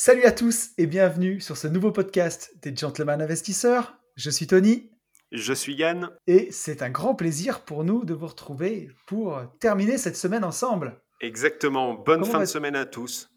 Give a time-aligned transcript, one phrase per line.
[0.00, 3.98] Salut à tous et bienvenue sur ce nouveau podcast des Gentlemen Investisseurs.
[4.14, 4.92] Je suis Tony.
[5.32, 6.10] Je suis Yann.
[6.28, 11.02] Et c'est un grand plaisir pour nous de vous retrouver pour terminer cette semaine ensemble.
[11.20, 11.94] Exactement.
[11.94, 13.28] Bonne fin de semaine à tous.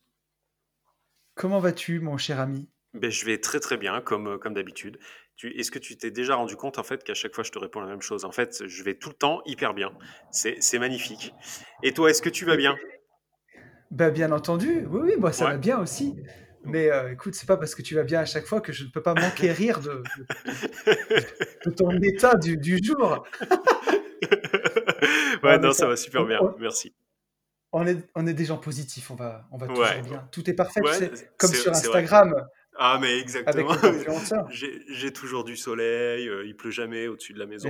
[1.34, 2.70] Comment vas-tu, mon cher ami?
[2.94, 5.00] Ben, Je vais très très bien, comme, euh, comme d'habitude.
[5.42, 7.80] Est-ce que tu t'es déjà rendu compte en fait qu'à chaque fois je te réponds
[7.80, 8.24] la même chose?
[8.24, 9.92] En fait, je vais tout le temps hyper bien.
[10.30, 11.34] C'est magnifique.
[11.82, 12.78] Et toi, est-ce que tu vas bien?
[13.90, 14.86] Ben, Bien entendu.
[14.92, 16.16] Oui, oui, moi ça va bien aussi.
[16.64, 18.84] Mais euh, écoute, c'est pas parce que tu vas bien à chaque fois que je
[18.84, 20.04] ne peux pas manquer rire de,
[21.72, 23.26] ton état du, du jour.
[25.44, 26.40] ouais, non, ça, va super bien.
[26.60, 26.94] Merci.
[27.74, 30.28] On est, on est des gens positifs, on va, on va toujours bien.
[30.32, 30.82] Tout est parfait,
[31.38, 32.34] comme sur Instagram.
[32.84, 33.74] Ah, mais exactement.
[34.50, 37.70] J'ai toujours du soleil, euh, il pleut jamais au-dessus de la maison.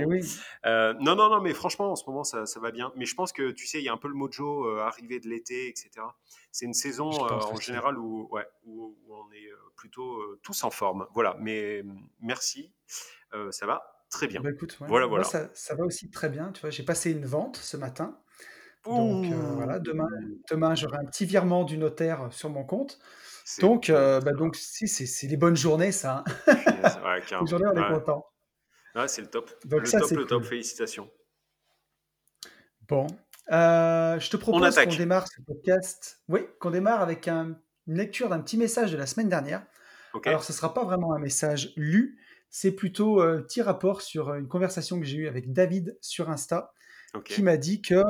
[0.64, 2.94] Euh, non, non, non, mais franchement, en ce moment, ça, ça, va bien.
[2.96, 5.20] Mais je pense que, tu sais, il y a un peu le mojo euh, arrivé
[5.20, 5.90] de l'été, etc.
[6.50, 11.06] C'est une saison en général où, ouais, où, on est plutôt tous en forme.
[11.12, 11.84] Voilà, mais
[12.20, 12.72] merci,
[13.50, 14.40] ça va très bien.
[14.40, 15.24] Bah, écoute, voilà, voilà.
[15.24, 16.52] ça, ça, va aussi très bien.
[16.52, 18.18] Tu vois, j'ai passé une vente ce matin.
[18.86, 20.08] Donc voilà, demain,
[20.50, 22.98] demain j'aurai un petit virement du notaire sur mon compte.
[23.60, 26.24] Donc, euh, bah, donc si, c'est les bonnes journées, ça.
[26.46, 26.46] Hein.
[27.40, 28.26] les journées, on est content.
[29.06, 29.50] c'est le top.
[29.64, 30.44] Donc le top, le top.
[30.44, 31.10] Félicitations.
[32.88, 33.06] Bon,
[33.50, 36.20] euh, je te propose qu'on démarre ce podcast.
[36.28, 39.64] Oui, qu'on démarre avec une lecture d'un petit message de la semaine dernière.
[40.26, 42.18] Alors, ce ne sera pas vraiment un message lu,
[42.50, 46.74] c'est plutôt un petit rapport sur une conversation que j'ai eue avec David sur Insta,
[47.24, 48.02] qui m'a dit que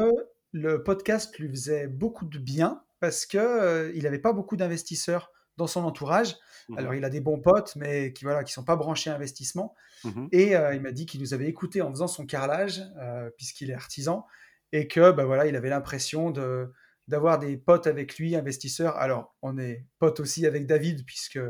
[0.53, 5.33] le podcast lui faisait beaucoup de bien parce que euh, il n'avait pas beaucoup d'investisseurs
[5.57, 6.37] dans son entourage.
[6.69, 9.17] Mmh Alors, il a des bons potes, mais qui voilà, qui sont pas branchés à
[9.17, 9.75] investissement.
[10.05, 13.29] Mmh et euh, il m'a dit qu'il nous avait écoutés en faisant son carrelage, euh,
[13.37, 14.25] puisqu'il est artisan,
[14.71, 16.73] et que bah, voilà, il avait l'impression de
[17.09, 18.97] d'avoir des potes avec lui, investisseurs.
[18.97, 21.41] Alors, on est potes aussi avec David, puisque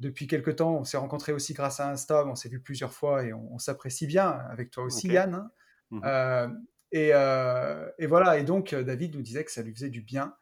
[0.00, 3.24] depuis quelque temps, on s'est rencontrés aussi grâce à Insta, on s'est vu plusieurs fois
[3.24, 5.34] et on, s'apprécie bien, avec toi aussi, Yann.
[5.34, 5.50] Hein.
[5.90, 6.58] Mmh
[6.92, 10.34] et, et, voilà, et donc David nous disait que ça lui faisait du bien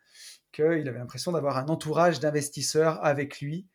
[0.53, 3.67] qu'il avait l'impression d'avoir un entourage d'investisseurs avec lui.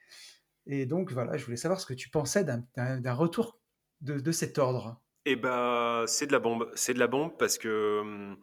[0.66, 3.60] Et donc voilà, je voulais savoir ce que tu pensais d'un retour
[4.02, 5.02] de, cet ordre.
[5.26, 6.70] Eh ben, c'est de la bombe.
[6.76, 8.38] C'est de la bombe parce que hum,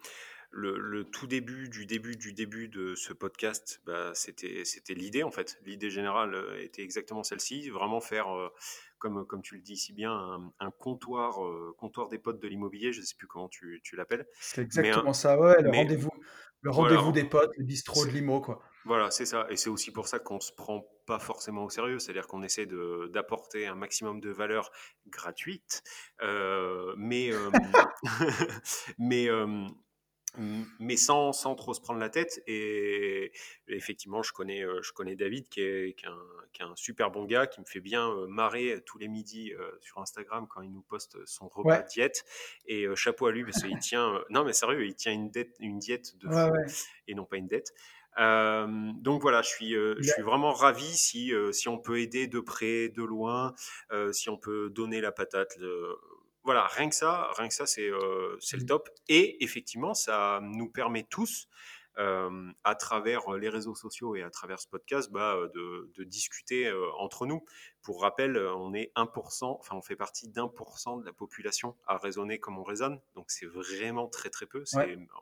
[0.54, 5.30] le, tout début du début du début de ce podcast, bah, c'était c'était l'idée en
[5.30, 5.58] fait.
[5.64, 8.48] L'idée générale euh, était exactement celle-ci, vraiment faire euh,
[8.98, 10.12] comme comme tu le dis si bien
[10.60, 12.92] un, comptoir euh, comptoir des potes de l'immobilier.
[12.92, 14.26] Je ne sais plus comment tu, tu l'appelles.
[14.40, 15.38] C'est exactement ça.
[15.38, 16.12] Ouais, le rendez-vous
[16.64, 18.62] le rendez-vous des potes, le bistrot de limo, quoi.
[18.86, 19.46] Voilà, c'est ça.
[19.50, 21.98] Et c'est aussi pour ça qu'on se prend pas forcément au sérieux.
[21.98, 22.66] C'est-à-dire qu'on essaie
[23.12, 24.70] d'apporter un maximum de valeur
[25.08, 25.82] gratuite,
[26.22, 27.50] euh, mais, euh,
[28.98, 29.66] mais, euh,
[30.80, 32.42] mais sans, sans, trop se prendre la tête.
[32.46, 33.32] Et
[33.68, 36.18] effectivement, je connais, euh, je connais David, qui est, qui, est un,
[36.52, 39.52] qui est, un, super bon gars, qui me fait bien euh, marrer tous les midis
[39.52, 42.24] euh, sur Instagram quand il nous poste son repas diète.
[42.66, 45.78] Et chapeau à lui, parce qu'il tient, non mais sérieux, il tient une, dette, une
[45.78, 46.74] diète de fou,
[47.08, 47.72] et non pas une dette.
[48.16, 52.88] donc voilà, je suis, je suis vraiment ravi si, si on peut aider de près,
[52.88, 53.54] de loin,
[54.12, 55.56] si on peut donner la patate.
[55.58, 55.96] Le,
[56.44, 58.66] voilà, rien que ça, rien que ça, c'est euh, le mmh.
[58.66, 58.88] top.
[59.08, 61.48] Et effectivement, ça nous permet tous,
[61.96, 66.66] euh, à travers les réseaux sociaux et à travers ce podcast, bah, de, de, discuter
[66.66, 67.44] euh, entre nous.
[67.82, 71.76] Pour rappel, on est 1%, enfin, on fait partie d'un pour cent de la population
[71.86, 73.00] à raisonner comme on raisonne.
[73.14, 74.64] Donc, c'est vraiment très, très peu.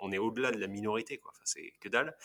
[0.00, 1.30] On est au-delà de la minorité, quoi.
[1.34, 2.16] Enfin, c'est que dalle.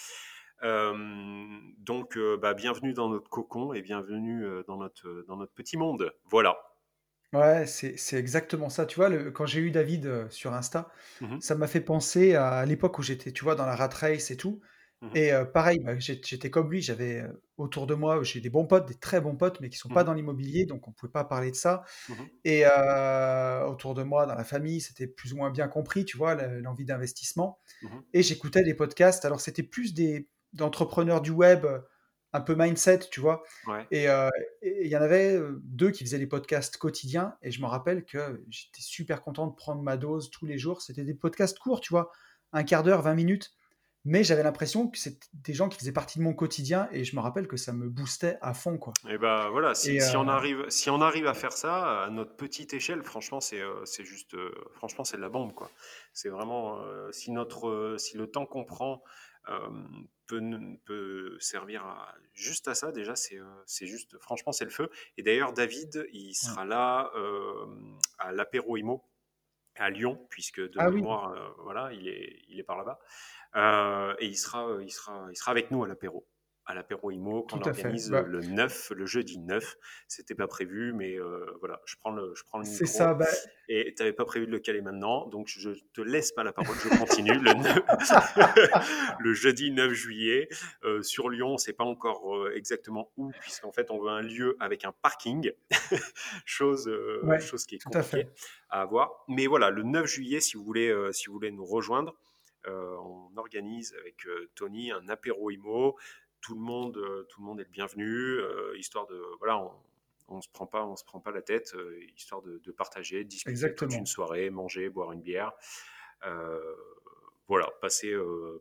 [0.64, 6.16] donc, bah, bienvenue dans notre cocon et bienvenue dans notre, dans notre petit monde.
[6.26, 6.67] Voilà.
[7.34, 8.86] Ouais, c'est exactement ça.
[8.86, 10.90] Tu vois, le, quand j'ai eu David euh, sur Insta,
[11.20, 14.32] mmh ça m'a fait penser à l'époque où j'étais, tu vois, dans la rat race
[14.32, 14.62] et tout.
[15.02, 17.24] Mmh et pareil, bah, j'étais comme lui, j'avais
[17.58, 20.04] autour de moi, j'ai des bons potes, des très bons potes, mais qui sont pas
[20.04, 21.84] mmh dans l'immobilier, donc on pouvait pas parler de ça.
[22.46, 22.64] Et
[23.68, 26.86] autour de moi, dans la famille, c'était plus ou moins bien compris, tu vois, l'envie
[26.86, 27.60] d'investissement.
[28.14, 29.26] Et j'écoutais des podcasts.
[29.26, 31.66] Alors c'était plus des d'entrepreneurs du web
[32.34, 33.44] un peu mindset, tu vois.
[33.92, 34.08] Et
[34.62, 37.36] il y en avait deux qui faisaient des podcasts quotidiens.
[37.42, 40.82] Et je me rappelle que j'étais super content de prendre ma dose tous les jours.
[40.82, 42.12] C'était des podcasts courts, tu vois,
[42.54, 43.54] un quart d'heure, 20 minutes.
[44.10, 47.14] Mais j'avais l'impression que c'était des gens qui faisaient partie de mon quotidien et je
[47.18, 48.78] me rappelle que ça me boostait à fond.
[48.78, 48.94] Quoi.
[49.10, 52.74] Et ben voilà, si, on arrive, si on arrive à faire ça à notre petite
[52.74, 54.38] échelle, franchement, c'est c'est juste,
[54.76, 55.54] franchement, c'est de la bombe.
[55.54, 55.70] quoi.
[56.14, 56.80] C'est vraiment,
[57.12, 59.02] si, notre, si le temps qu'on prend
[60.28, 60.42] peut,
[60.86, 62.92] peut servir à, juste à ça.
[62.92, 64.90] Déjà, c'est c'est juste, franchement, c'est le feu.
[65.18, 67.12] Et d'ailleurs, David, il sera là
[68.20, 69.04] à l'apéro IMO
[69.76, 73.00] à Lyon, puisque de ah mémoire, voilà, il est, il est par là-bas.
[74.20, 76.28] et il sera, il, sera, il sera avec nous à l'apéro.
[76.68, 79.78] À l'apéro IMO qu'on organise bah le 9, le jeudi 9.
[80.10, 82.78] C'était pas prévu, mais euh, voilà, je prends le, je prends le micro.
[82.78, 83.14] C'est ça.
[83.14, 83.26] Bah
[83.70, 86.54] et tu n'avais pas prévu de le caler maintenant, donc je te laisse pas la
[86.54, 87.38] parole, je continue.
[87.40, 87.54] le,
[89.20, 90.50] le jeudi 9 juillet,
[90.84, 94.58] euh, sur Lyon, c'est pas encore euh, exactement où, puisqu'en fait, on veut un lieu
[94.60, 95.52] avec un parking,
[96.46, 96.90] chose,
[97.40, 98.28] chose qui est compliquée
[98.70, 99.24] à, à, avoir.
[99.30, 102.16] Mais voilà, le 9 juillet, si vous voulez, si vous voulez nous rejoindre,
[102.66, 105.96] on organise avec Tony un apéro IMO
[106.48, 109.62] tout le monde, euh, tout le monde est le bienvenu, euh, histoire de, voilà,
[110.30, 113.26] on, ne se prend pas, on se prend pas la tête, euh, histoire de, partager,
[113.26, 115.52] de discuter toute une soirée, manger, boire une bière.
[117.50, 118.16] voilà, passer,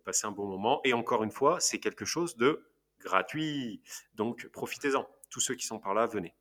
[0.04, 0.80] passer un bon moment.
[0.82, 2.66] Et encore une fois, c'est quelque chose de
[2.98, 3.80] gratuit.
[4.16, 5.08] Donc profitez-en.
[5.30, 6.34] Tous ceux qui sont par là, venez.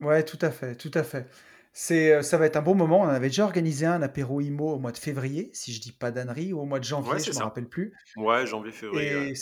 [0.00, 1.26] Ouais, tout à fait, tout à fait.
[1.72, 3.00] C'est, ça va être un bon moment.
[3.00, 6.10] On avait déjà organisé un apéro IMO au mois de février, si je dis pas
[6.10, 7.94] d'annerie, ou au mois de janvier, je ne me rappelle plus.
[8.16, 9.34] Ouais, janvier, février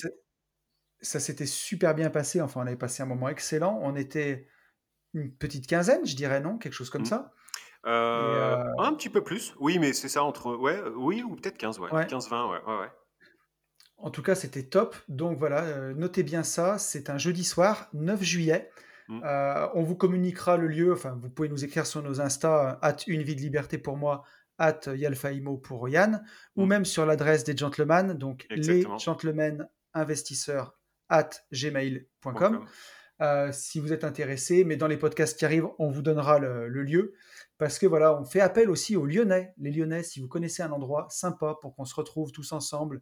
[1.01, 2.41] ça s'était super bien passé.
[2.41, 3.79] Enfin, on avait passé un moment excellent.
[3.83, 4.49] On était
[5.15, 7.07] une petite quinzaine, je dirais, non Quelque chose comme mmh.
[7.07, 7.33] ça
[7.87, 9.55] euh, euh, Un petit peu plus.
[9.59, 10.55] Oui, mais c'est ça entre.
[10.57, 11.91] Ouais, oui, ou peut-être 15, ouais.
[11.91, 12.91] 15-20, ouais, ouais,
[13.99, 14.97] En tout cas, c'était top.
[15.09, 16.79] Donc voilà, euh, notez bien ça.
[16.79, 18.71] C'est un jeudi soir, 9 juillet.
[19.09, 19.23] Mmh.
[19.75, 20.93] on vous communiquera le lieu.
[20.93, 24.25] Enfin, vous pouvez nous écrire sur nos Insta, at une vie de liberté pour moi,
[24.59, 26.25] at Yalfaimo pour Yann,
[26.57, 26.69] ou mmh.
[26.69, 28.15] même sur l'adresse des gentlemen.
[28.15, 30.77] Donc, les gentlemen investisseurs
[31.09, 32.67] at gmail.com.
[33.23, 36.69] Euh, si vous êtes intéressé, mais dans les podcasts qui arrivent, on vous donnera le,
[36.69, 37.15] lieu.
[37.59, 39.55] Parce que voilà, on fait appel aussi aux Lyonnais.
[39.57, 43.01] Les Lyonnais, si vous connaissez un endroit sympa pour qu'on se retrouve tous ensemble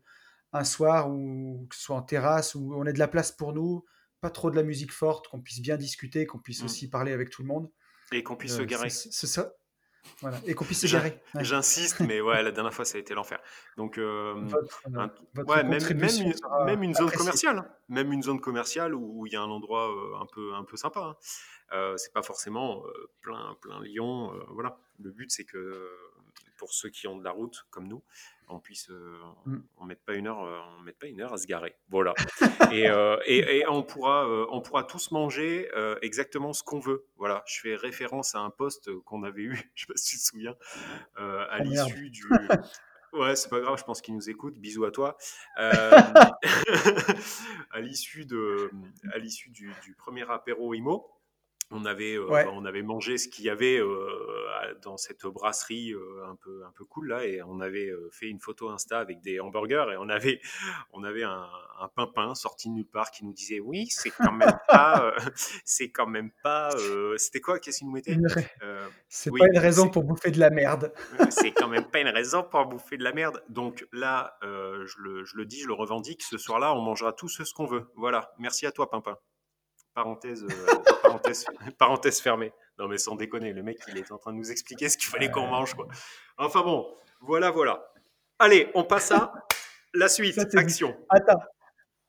[0.53, 3.53] un soir, ou que ce soit en terrasse, où on ait de la place pour
[3.53, 3.85] nous,
[4.21, 6.67] pas trop de la musique forte, qu'on puisse bien discuter, qu'on puisse mm.
[6.67, 7.71] aussi parler avec tout le monde.
[8.13, 8.91] Et qu'on puisse se euh, garer.
[8.91, 9.55] C'est ça.
[10.21, 10.39] Voilà.
[10.47, 11.21] Et qu'on puisse se gérer.
[11.41, 13.39] J'insiste, mais ouais, la dernière fois, ça a été l'enfer.
[13.77, 14.35] Donc, euh,
[15.47, 15.81] ouais, même,
[16.67, 17.59] même, une, zone commerciale.
[17.59, 17.67] Hein.
[17.89, 20.77] Même une zone commerciale où il y a un endroit euh, un, peu, un peu
[20.77, 21.01] sympa.
[21.01, 21.17] Hein.
[21.73, 24.33] Euh, c'est pas forcément euh, plein, plein Lyon.
[24.51, 24.79] voilà.
[25.01, 25.91] Le but, c'est que
[26.57, 28.03] pour ceux qui ont de la route, comme nous,
[28.49, 29.59] on puisse, euh, mm.
[29.79, 31.77] on, mette pas une heure, euh, on mette pas une heure à se garer.
[31.89, 32.15] Voilà.
[32.75, 35.69] Euh, et, et, on pourra, on pourra tous manger
[36.03, 37.07] exactement ce qu'on veut.
[37.17, 37.45] Voilà.
[37.47, 40.27] Je fais référence à un poste qu'on avait eu, je sais pas si tu te
[40.27, 40.57] souviens,
[41.17, 42.25] à oh, l'issue du.
[43.13, 44.59] Ouais, c'est pas grave, je pense qu'il nous écoute.
[44.59, 45.17] Bisous à toi.
[45.57, 46.33] à
[47.81, 48.73] l'issue de,
[49.13, 51.07] à l'issue du, du, premier apéro IMO,
[51.75, 54.07] on avait, euh, on avait mangé ce qu'il y avait euh,
[54.83, 58.41] dans cette brasserie euh, un, peu, un peu cool là et on avait fait une
[58.41, 60.41] photo Insta avec des hamburgers et on avait,
[60.93, 61.47] on avait un,
[61.81, 65.15] un pimpin sorti de nulle part qui nous disait oui c'est quand même pas
[65.65, 66.71] c'est quand même pas
[67.17, 68.17] c'était quoi qu'est-ce qu'il nous mettait?
[69.09, 70.93] C'est pas une raison pour bouffer de la merde.
[71.31, 73.43] C'est quand même pas une raison pour bouffer de la merde.
[73.49, 77.13] Donc là je le, je, le, dis je le revendique ce soir là on mangera
[77.13, 77.91] tous ce qu'on veut.
[77.97, 78.33] Voilà.
[78.39, 79.19] Merci à toi pimpin
[79.95, 82.53] Parenthèse, euh, parenthèse, fermée.
[82.79, 85.07] Non, mais sans déconner, le mec, il est en train de nous expliquer ce qu'il
[85.07, 85.75] fallait qu'on mange.
[85.75, 85.87] Quoi.
[86.37, 87.93] Enfin bon, voilà, voilà.
[88.41, 89.33] Allez, on passe à
[89.95, 90.39] la suite.
[90.57, 90.97] Action.
[91.09, 91.41] Attends.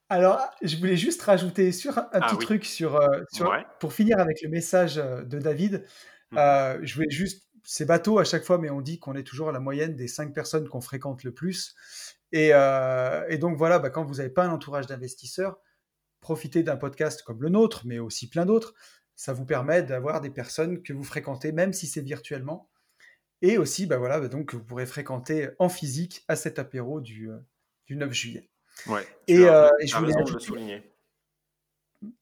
[0.10, 3.22] Alors, je voulais juste rajouter sur un ah petit truc sur, euh,
[3.80, 5.86] pour finir avec le message euh, de David.
[6.32, 6.38] Mmh.
[6.82, 9.52] je voulais juste, c'est bateau à chaque fois, mais on dit qu'on est toujours à
[9.52, 11.76] la moyenne des cinq personnes qu'on fréquente le plus.
[12.32, 15.60] Et, et donc voilà, bah, quand vous n'avez pas un entourage d'investisseurs,
[16.26, 18.74] profiter d'un podcast comme le nôtre, mais aussi plein d'autres.
[19.16, 22.68] Ça vous permet d'avoir des personnes que vous fréquentez, même si c'est virtuellement.
[23.44, 27.30] Et aussi, bah voilà, bah donc vous pourrez fréquenter en physique à cet apéro du,
[27.30, 27.38] euh,
[27.86, 28.50] du 9 juillet.
[28.88, 30.84] Ouais, et, euh, je voulais ajouter,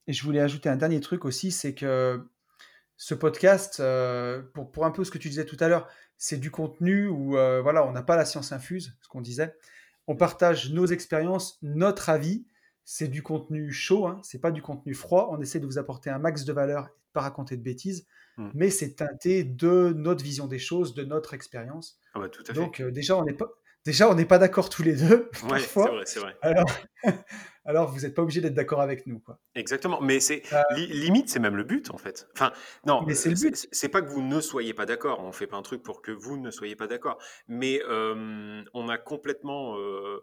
[0.06, 2.22] et je voulais ajouter un dernier truc aussi, c'est que
[2.98, 5.88] ce podcast, euh, pour, pour, un peu ce que tu disais tout à l'heure,
[6.18, 9.56] c'est du contenu où voilà, on n'a pas la science infuse, ce qu'on disait.
[10.06, 12.44] On partage nos expériences, notre avis,
[12.84, 15.28] c'est du contenu chaud, hein, c'est pas du contenu froid.
[15.32, 18.50] On essaie de vous apporter un max de valeur, pas raconter de bêtises, hmm.
[18.54, 21.98] mais c'est teinté de notre vision des choses, de notre expérience.
[22.14, 22.28] Ah bah.
[22.54, 23.46] Donc euh, déjà, on n'est pas
[23.84, 25.30] déjà on n'est pas d'accord tous les deux.
[25.50, 26.36] Ouais, c'est vrai, c'est vrai.
[26.42, 26.70] Alors,
[27.64, 29.18] alors vous n'êtes pas obligé d'être d'accord avec nous.
[29.20, 29.38] Quoi.
[29.54, 32.28] Exactement, mais c'est euh, limite, c'est même le but en fait.
[32.34, 32.52] Enfin,
[32.86, 33.66] non, mais c'est le but.
[33.72, 36.12] C'est pas que vous ne soyez pas d'accord, on fait pas un truc pour que
[36.12, 37.18] vous ne soyez pas d'accord,
[37.48, 39.78] mais euh, on a complètement.
[39.78, 40.22] Euh,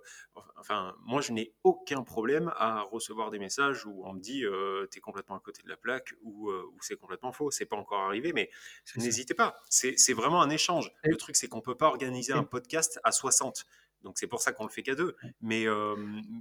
[0.57, 4.43] enfin, moi je n'ai aucun problème à recevoir des messages où on me dit
[4.91, 7.51] tu es complètement à côté de la plaque ou, c'est complètement faux.
[7.51, 8.49] C'est pas encore arrivé, mais
[8.97, 9.59] n'hésitez pas.
[9.69, 10.91] C'est vraiment un échange.
[11.03, 13.65] Le truc, c'est qu'on peut pas organiser un podcast à 60.
[14.03, 15.15] Donc c'est pour ça qu'on le fait qu'à deux.
[15.41, 15.95] Mais, euh,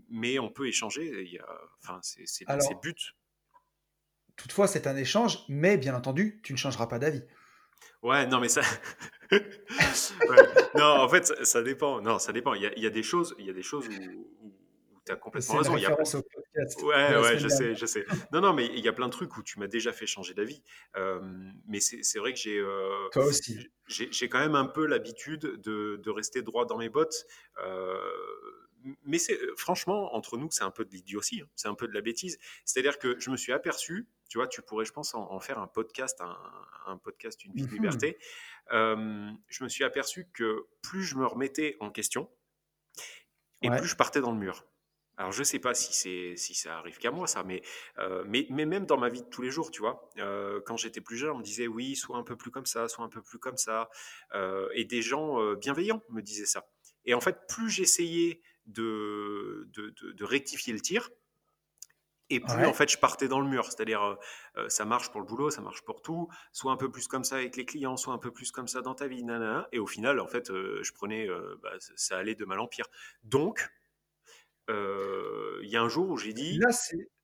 [0.08, 1.40] mais on peut échanger.
[1.82, 3.14] enfin, c'est le but.
[4.36, 7.22] Toutefois, c'est un échange, mais bien entendu, tu ne changeras pas d'avis.
[8.02, 8.62] Ouais, non, mais ça.
[10.74, 12.00] Non, en fait, ça, dépend.
[12.00, 12.54] Non, ça dépend.
[12.54, 14.52] Il y, a, des choses, il y a des choses où,
[15.08, 15.76] as complètement raison.
[15.76, 15.96] Il y a...
[16.54, 18.04] Ouais, ouais, je sais, je sais.
[18.32, 20.34] Non, non, mais il y a plein de trucs où tu m'as déjà fait changer
[20.34, 20.62] d'avis.
[20.96, 21.20] Euh,
[21.66, 22.58] mais c'est vrai que j'ai.
[22.58, 23.70] Euh, Toi aussi.
[23.86, 27.26] J'ai quand même un peu l'habitude de, de, rester droit dans mes bottes.
[27.64, 27.98] Euh,
[29.04, 31.48] mais c'est franchement, entre nous, c'est un peu de l'idiotie, hein.
[31.54, 32.38] c'est un peu de la bêtise.
[32.64, 35.66] C'est-à-dire que je me suis aperçu, tu vois, tu pourrais, je pense, en, faire un
[35.66, 36.20] podcast,
[36.86, 38.18] un, podcast, une vie de mmh liberté.
[38.70, 42.30] je me suis aperçu que plus je me remettais en question,
[43.62, 44.69] et plus je partais dans le mur.
[45.20, 47.60] Alors je sais pas si c'est si ça arrive qu'à moi ça, mais,
[48.24, 50.10] mais mais même dans ma vie de tous les jours, tu vois,
[50.64, 53.04] quand j'étais plus jeune, on me disait oui, sois un peu plus comme ça, sois
[53.04, 53.90] un peu plus comme ça,
[54.72, 56.66] et des gens bienveillants me disaient ça.
[57.04, 61.10] Et en fait, plus j'essayais de, de, rectifier le tir.
[62.32, 64.14] Et plus en fait je partais dans le mur, c'est-à-dire euh,
[64.56, 67.24] euh, ça marche pour le boulot, ça marche pour tout, soit un peu plus comme
[67.24, 69.68] ça avec les clients, soit un peu plus comme ça dans ta vie, nanana.
[69.72, 71.28] Et au final, en fait, euh, je prenais,
[71.60, 72.86] bah, ça allait de mal en pire.
[73.24, 73.68] Donc,
[75.62, 76.60] il y a un jour où j'ai dit,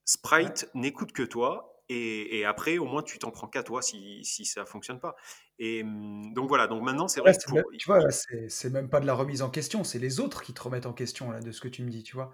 [0.05, 4.45] Sprite n'écoute que toi, et, après, au moins, tu t'en prends qu'à toi si, si
[4.45, 5.15] ça fonctionne pas.
[5.59, 9.07] Et mmh, donc voilà, donc maintenant, c'est vrai que Tu vois, c'est même pas de
[9.07, 11.61] la remise en question, c'est les autres qui te remettent en question là, de ce
[11.61, 12.33] que tu me dis, tu vois.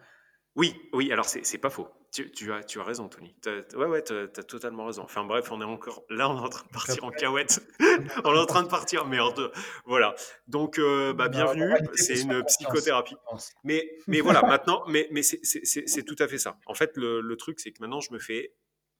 [0.55, 1.89] Oui, oui, alors c'est pas faux.
[2.13, 3.35] Tu, tu, as, tu as raison, Tony.
[3.47, 5.03] ouais, ouais, tu as, totalement raison.
[5.03, 7.63] Enfin bref, on est encore là, on est en train de partir en cahuète.
[8.25, 9.51] on est en train de partir, merde.
[9.87, 10.15] Voilà.
[10.47, 11.73] Donc, euh, bah, bienvenue.
[11.95, 13.17] C'est une psychothérapie.
[13.65, 16.59] Mais, mais voilà, maintenant, mais, mais c'est tout à fait ça.
[16.67, 18.53] En fait, le, le truc, c'est que maintenant, je me fais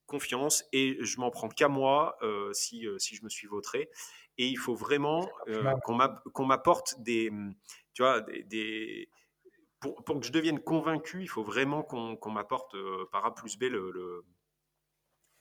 [0.07, 3.91] confiance et je m'en prends qu'à moi euh, si, euh, si je me suis vautré.
[4.39, 7.31] Et il faut vraiment euh, qu'on m'apporte des,
[7.95, 9.09] tu vois, des,
[9.83, 12.75] pour, pour, que je devienne convaincu, il faut vraiment qu'on m'apporte
[13.11, 14.25] par A plus B le,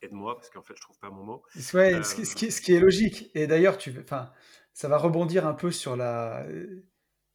[0.02, 1.44] aide-moi parce qu'en fait je trouve pas mon mot.
[1.74, 3.32] Ouais, ce, qui, ce, qui, est logique.
[3.36, 4.32] Et d'ailleurs, tu, enfin,
[4.74, 6.46] ça va rebondir un peu sur la,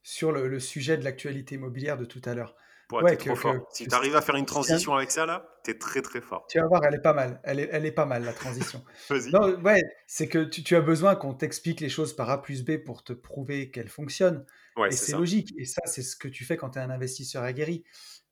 [0.02, 2.56] sur le, le sujet de l'actualité immobilière de tout à l'heure
[2.92, 3.54] ouais, trop fort.
[3.72, 6.46] si tu arrives à faire une transition avec ça, là, tu es très très fort.
[6.48, 7.40] Tu vas voir, elle est pas mal.
[7.44, 8.84] Elle est, elle est pas mal, la transition.
[9.10, 9.34] Vas-y.
[9.62, 13.02] ouais, c'est que tu, as besoin qu'on t'explique les choses par A plus B pour
[13.04, 14.44] te prouver qu'elles fonctionnent.
[14.76, 15.54] Ouais, et c'est logique.
[15.58, 17.84] Et ça, c'est ce que tu fais quand tu es un investisseur aguerri.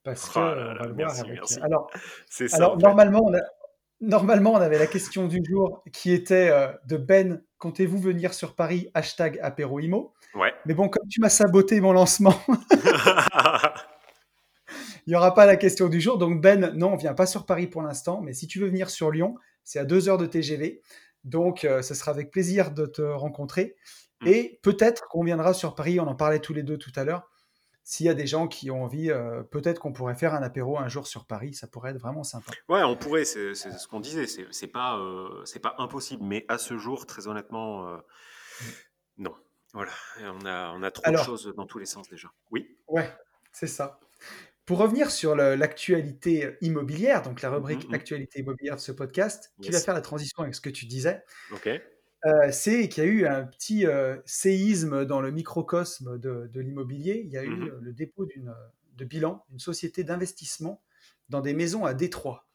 [0.03, 1.41] Parce oh que, on va le voir avec...
[1.63, 1.91] Alors,
[2.29, 3.41] ça, alors normalement, on a...
[4.01, 8.55] Normalement, on avait la question du jour qui était euh, de Ben, comptez-vous venir sur
[8.55, 10.13] Paris Hashtag apéroimo.
[10.35, 10.53] Ouais.
[10.67, 12.39] Mais bon, comme tu m'as saboté mon lancement,
[15.07, 16.19] Il n'y aura pas la question du jour.
[16.19, 18.89] Donc Ben, non, on vient pas sur Paris pour l'instant, mais si tu veux venir
[18.91, 20.81] sur Lyon, c'est à deux heures de TGV.
[21.25, 23.77] Donc euh, ce sera avec plaisir de te rencontrer.
[24.25, 24.29] Mm.
[24.29, 27.31] Et peut-être qu'on viendra sur Paris, on en parlait tous les deux tout à l'heure.
[27.87, 30.79] S'il y a des gens qui ont envie, euh, peut-être qu'on pourrait faire un apéro
[30.79, 32.51] un jour sur Paris, ça pourrait être vraiment sympa.
[32.71, 36.57] Ouais, on pourrait, c'est ce qu'on disait, c'est pas, euh, c'est pas impossible, mais à
[36.57, 37.99] ce jour, très honnêtement, mm.
[39.19, 39.35] non.
[39.75, 39.91] Voilà,
[40.21, 42.29] on a, on a trop de choses dans tous les sens déjà.
[42.53, 43.13] Oui Ouais,
[43.53, 43.99] c'est ça.
[44.67, 49.71] Pour revenir sur l'actualité immobilière, donc la rubrique mmh actualité immobilière de ce podcast, qui
[49.71, 51.23] va faire la transition avec ce que tu disais,
[52.27, 57.23] euh, c'est qu'il y a eu un petit euh, séisme dans le microcosme de, l'immobilier.
[57.25, 60.83] Il y a eu mmh le dépôt de bilan d'une société d'investissement
[61.29, 62.47] dans des maisons à Détroit.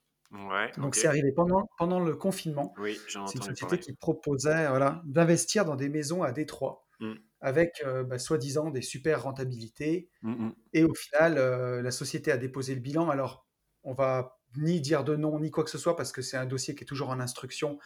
[0.78, 2.74] donc c'est arrivé pendant, pendant le confinement.
[2.78, 6.86] Oui, c'est une société qui proposait voilà, d'investir dans des maisons à Détroit.
[7.00, 10.10] Mmh avec euh, bah, soi-disant des super rentabilités.
[10.22, 10.56] Mmh, mmh.
[10.74, 13.10] Et au final, euh, la société a déposé le bilan.
[13.10, 13.48] Alors,
[13.84, 16.46] on va ni dire de non ni quoi que ce soit parce que c'est un
[16.46, 17.78] dossier qui est toujours en instruction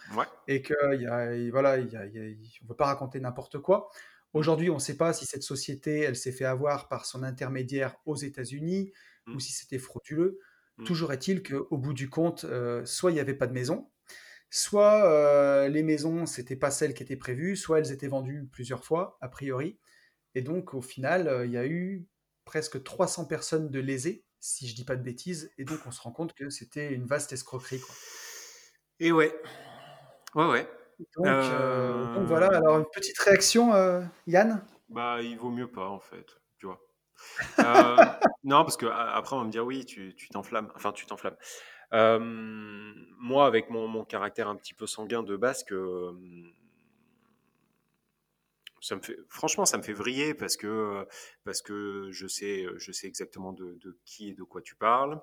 [0.48, 3.90] et que y a, voilà, y a, on ne veut pas raconter n'importe quoi.
[4.34, 7.96] Aujourd'hui, on ne sait pas si cette société, elle s'est fait avoir par son intermédiaire
[8.06, 8.92] aux États-Unis
[9.28, 10.40] ou si c'était frauduleux.
[10.86, 13.92] Toujours est-il qu'au bout du compte, euh, soit il n'y avait pas de maison,
[14.50, 18.84] soit euh, les maisons, c'était pas celles qui étaient prévues, soit elles étaient vendues plusieurs
[18.84, 19.78] fois, a priori.
[20.36, 22.08] Et donc, au final, euh, il y a eu
[22.44, 26.02] presque 300 personnes de lésées, si je dis pas de bêtises, et donc on se
[26.02, 27.80] rend compte que c'était une vaste escroquerie.
[27.80, 27.96] Quoi.
[29.00, 29.34] Et ouais.
[30.36, 30.70] Ouais, ouais.
[31.16, 33.72] Donc, euh, voilà, alors une petite réaction,
[34.28, 34.66] Yann?
[34.90, 36.26] Bah, il vaut mieux pas, en fait,
[36.60, 36.82] tu vois.
[38.44, 40.70] non, parce que après on va me dire oui, tu t'enflammes.
[40.76, 41.38] Enfin, tu t'enflammes
[41.94, 46.12] moi, avec mon, caractère un petit peu sanguin de base, que,
[49.30, 51.08] franchement, ça me fait vriller parce que,
[51.44, 55.22] parce que je, sais, je sais exactement de, qui et de quoi tu parles.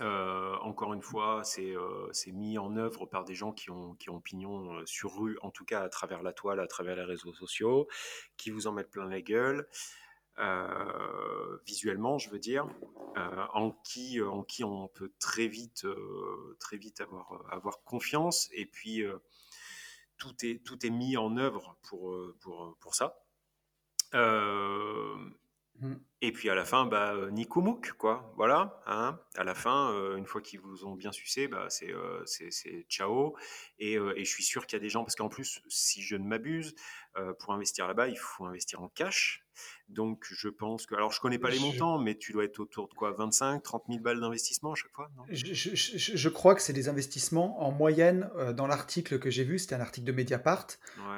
[0.00, 4.84] encore une fois, c'est mis en œuvre par des gens qui ont, qui ont pignon
[4.86, 7.88] sur rue, en tout cas à travers la toile, à travers les réseaux sociaux,
[8.36, 9.66] qui vous en mettent plein la gueule.
[10.38, 12.66] Euh, visuellement, je veux dire,
[13.16, 15.86] euh, en, qui, euh, en qui on peut très vite,
[16.58, 18.48] très vite avoir, avoir confiance.
[18.52, 19.04] Et puis,
[20.22, 23.24] tout, est, tout est mis en œuvre pour, pour, pour ça.
[25.80, 25.94] Mmh.
[26.20, 28.32] Et puis à la fin, bah, Nikomouk, quoi.
[28.36, 28.80] Voilà.
[28.86, 29.18] Hein.
[29.36, 31.92] À la fin, une fois qu'ils vous ont bien sucé, bah, c'est
[32.26, 33.34] c'est ciao.
[33.80, 36.14] Et, et, je suis sûr qu'il y a des gens, parce qu'en plus, si je
[36.14, 36.74] ne m'abuse,
[37.40, 39.41] pour investir là-bas, il faut investir en cash.
[39.88, 40.94] Donc, je pense que.
[40.94, 43.84] Alors, je connais pas les montants, mais tu dois être autour de quoi 25, 30
[43.88, 48.30] 000 balles d'investissement à chaque fois je, crois que c'est des investissements en moyenne.
[48.36, 50.66] Euh, dans l'article que j'ai vu, c'était un article de Mediapart,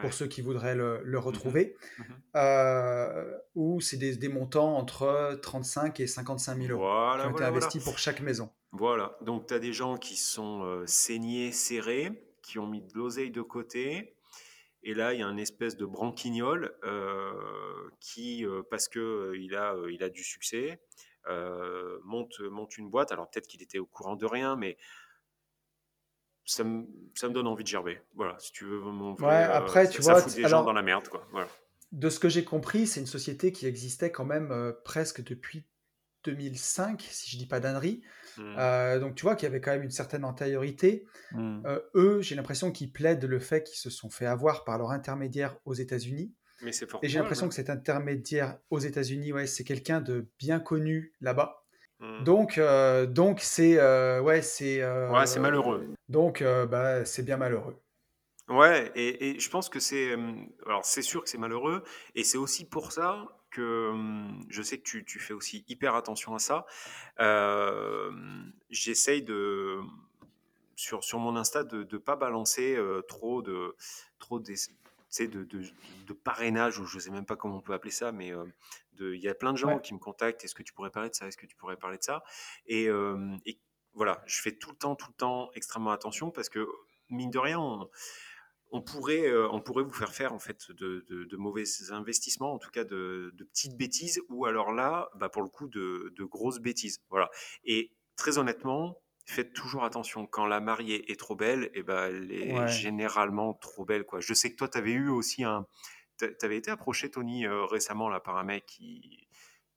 [0.00, 2.02] pour ceux qui voudraient le, mmh retrouver, mmh
[2.36, 7.82] euh, où c'est des, montants entre 35 et 55 000 euros qui ont été investis
[7.82, 8.50] pour chaque maison.
[8.72, 9.16] Voilà.
[9.20, 12.10] Donc, tu as des gens qui sont euh, saignés, serrés,
[12.42, 14.13] qui ont mis de l'oseille de côté
[14.84, 17.32] et là, il y a un espèce de branquignol euh,
[18.00, 20.78] qui, euh, parce que euh, il a, il a du succès,
[22.04, 23.10] monte, monte une boîte.
[23.10, 24.76] Alors peut-être qu'il était au courant de rien, mais
[26.44, 27.98] ça me, ça me donne envie de gerber.
[28.14, 30.82] Voilà, si tu veux mon vrai, ouais, après, tu vois, fout des gens dans la
[30.82, 31.26] merde, quoi.
[31.32, 31.48] Voilà.
[31.92, 35.64] De ce que j'ai compris, c'est une société qui existait quand même presque depuis
[36.24, 38.02] 2005, si je dis pas d'annerie.
[38.36, 38.56] Mmh.
[38.58, 41.06] Euh, donc tu vois qu'il y avait quand même une certaine antériorité.
[41.32, 41.62] Mmh.
[41.66, 44.90] Euh, eux, j'ai l'impression qu'ils plaident le fait qu'ils se sont fait avoir par leur
[44.90, 46.32] intermédiaire aux États-Unis.
[46.62, 50.60] Mais c'est Et j'ai l'impression que cet intermédiaire aux États-Unis, ouais, c'est quelqu'un de bien
[50.60, 51.64] connu là-bas.
[52.00, 52.24] Mmh.
[52.24, 53.76] Donc, euh, donc c'est
[54.20, 55.94] ouais, c'est ouais, c'est malheureux.
[56.08, 57.80] Donc, bah, c'est bien malheureux.
[58.48, 60.14] Ouais, et, et je pense que c'est
[60.66, 61.82] alors c'est sûr que c'est malheureux,
[62.14, 63.92] et c'est aussi pour ça que
[64.48, 66.66] je sais que tu, tu, fais aussi hyper attention à ça.
[68.70, 69.80] J'essaye de
[70.76, 73.76] sur, sur mon Insta de ne pas balancer trop de
[74.18, 74.54] trop de,
[75.20, 75.44] de,
[76.06, 78.32] de, parrainage ou je sais même pas comment on peut appeler ça, mais
[78.98, 80.44] il y a plein de gens qui me contactent.
[80.44, 82.24] Est-ce que tu pourrais parler de ça Est-ce que tu pourrais parler de ça?
[82.66, 82.88] Et,
[83.46, 83.58] et,
[83.94, 86.66] voilà, je fais tout le temps, tout le temps extrêmement attention parce que
[87.10, 87.88] mine de rien, on,
[88.74, 92.72] on pourrait, euh, on pourrait vous faire faire en fait de, mauvais investissements, en tout
[92.72, 97.00] cas de, petites bêtises, ou alors là, bah, pour le coup, de, grosses bêtises.
[97.08, 97.30] Voilà.
[97.64, 100.26] Et très honnêtement, faites toujours attention.
[100.26, 104.04] Quand la mariée est trop belle, et eh ben, elle est généralement trop belle.
[104.04, 104.18] Quoi.
[104.18, 105.66] Je sais que toi, tu avais eu aussi un.
[106.18, 109.28] Tu avais été approché, Tony, euh, récemment là, par un mec qui,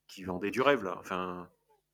[0.08, 0.84] qui vendait du rêve.
[0.84, 0.98] Là.
[1.00, 1.48] Enfin,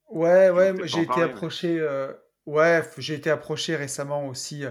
[0.09, 1.79] ouais, ouais, j'ai été approché.
[1.81, 2.13] Euh,
[2.45, 4.63] ouais, j'ai été approché récemment aussi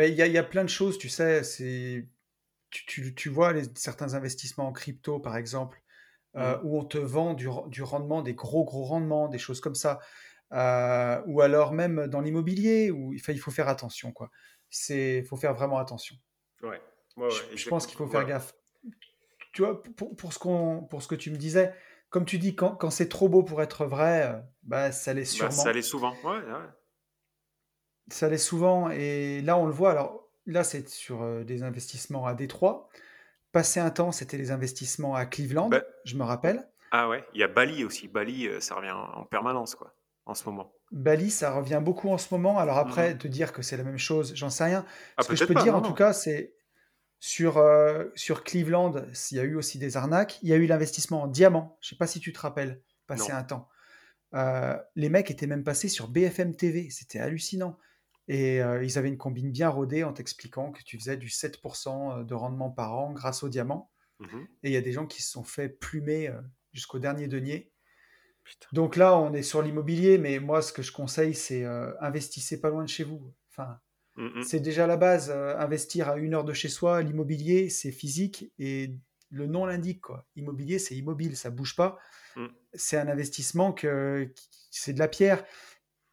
[0.00, 1.44] ben, il y, a, y a plein de choses, tu sais.
[1.44, 2.08] C'est,
[2.70, 5.82] tu, tu, vois les, certains investissements en crypto, par exemple,
[6.36, 6.60] euh, mmh.
[6.64, 9.98] où on te vend du, du, rendement, des gros, gros rendements, des choses comme ça.
[10.52, 14.10] Euh, ou alors même dans l'immobilier, où il faut, faire attention.
[14.10, 14.30] quoi.
[14.88, 16.16] Il faut faire vraiment attention.
[16.62, 16.80] Ouais.
[17.54, 18.54] je, pense qu'il faut faire gaffe.
[19.52, 21.74] Tu vois, pour, pour, ce qu'on, pour ce que tu me disais,
[22.08, 25.26] comme tu dis, quand, quand c'est trop beau pour être vrai, bah, ça l'est bah,
[25.26, 25.50] sûrement.
[25.50, 26.68] ça l'est souvent, ouais, ouais.
[28.10, 29.90] Ça l'est souvent, et là on le voit.
[29.90, 32.88] Alors là, c'est sur euh, des investissements à Détroit.
[33.52, 36.68] Passé un temps, c'était les investissements à Cleveland, bah je me rappelle.
[36.92, 38.08] Ah ouais, il y a Bali aussi.
[38.08, 39.94] Bali, euh, ça revient en permanence, quoi,
[40.26, 40.72] en ce moment.
[40.92, 42.58] Bali, ça revient beaucoup en ce moment.
[42.58, 43.18] Alors après, mmh.
[43.18, 44.84] te dire que c'est la même chose, j'en sais rien.
[45.16, 46.54] Ah, ce que je peux dire, en tout cas, c'est
[47.18, 48.92] sur, euh, sur Cleveland,
[49.30, 50.38] il y a eu aussi des arnaques.
[50.42, 51.76] Il y a eu l'investissement en diamant.
[51.80, 53.68] Je sais pas si tu te rappelles, passé un temps.
[54.94, 56.88] les mecs étaient même passés sur BFM TV.
[56.90, 57.76] C'était hallucinant.
[58.30, 62.20] Et euh, ils avaient une combine bien rodée en t'expliquant que tu faisais du 7%
[62.20, 63.90] euh, de rendement par an grâce au diamant.
[64.20, 66.30] Mmh et il y a des gens qui se sont fait plumer
[66.72, 67.72] jusqu'au dernier denier.
[68.72, 71.64] Donc là, on est sur l'immobilier, mais moi, ce que je conseille, c'est
[72.00, 73.32] investissez pas loin de chez vous.
[73.50, 73.80] Enfin,
[74.16, 75.30] mmh c'est déjà la base.
[75.30, 78.94] investir à une heure de chez soi, l'immobilier, c'est physique et
[79.30, 80.02] le nom l'indique.
[80.02, 80.26] Quoi.
[80.36, 81.98] Immobilier, c'est immobile, ça bouge pas.
[82.36, 82.46] Mmh.
[82.74, 84.32] C'est un investissement que
[84.70, 85.44] c'est de la pierre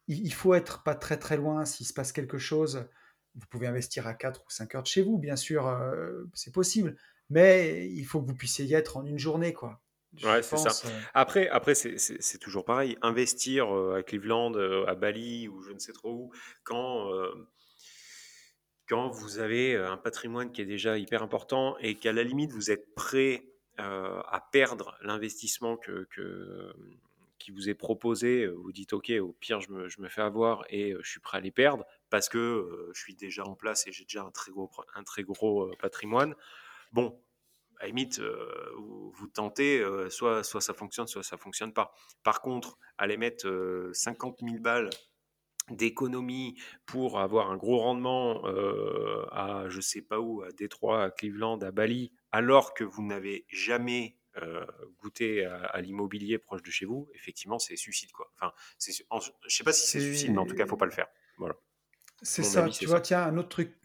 [0.08, 2.88] il faut être pas très très loin s'il se passe quelque chose.
[3.34, 6.52] Vous pouvez investir à 4 ou 5 heures de chez vous, bien sûr, euh, c'est
[6.52, 6.96] possible.
[7.30, 9.80] Mais il faut que vous puissiez y être en une journée, quoi.
[10.24, 10.88] ouais, c'est ça.
[10.88, 12.96] Euh, après, après c'est toujours pareil.
[13.02, 14.54] Investir euh, à Cleveland,
[14.86, 16.32] à Bali ou je ne sais trop où,
[16.64, 17.10] quand,
[18.88, 22.70] quand vous avez un patrimoine qui est déjà hyper important et qu'à la limite vous
[22.70, 23.44] êtes prêt
[23.76, 26.72] à perdre l'investissement que, que,
[27.38, 30.22] qui vous est proposé, euh, vous dites ok, au pire je me, je me, fais
[30.22, 33.44] avoir et euh, je suis prêt à les perdre parce que euh, je suis déjà
[33.44, 36.34] en place et j'ai déjà un très gros, un très gros patrimoine.
[36.92, 37.20] Bon,
[37.78, 38.20] à la limite,
[38.76, 41.92] vous, tentez, soit, soit ça fonctionne, soit ça fonctionne pas.
[42.24, 44.90] Par contre, aller mettre 50 000 balles
[45.70, 48.42] d'économie pour avoir un gros rendement
[49.30, 53.46] à je sais pas où, à Détroit, à Cleveland, à Bali, alors que vous n'avez
[53.48, 54.64] jamais euh,
[55.00, 58.12] goûter à, l'immobilier proche de chez vous, effectivement, c'est suicide.
[58.12, 58.30] Quoi.
[58.36, 58.92] Enfin, je
[59.48, 61.08] sais pas si c'est suicide, mais en tout cas, il faut pas le faire.
[61.38, 61.54] Voilà.
[62.22, 62.68] C'est ça.
[62.68, 63.76] tu vois, tiens, un autre truc.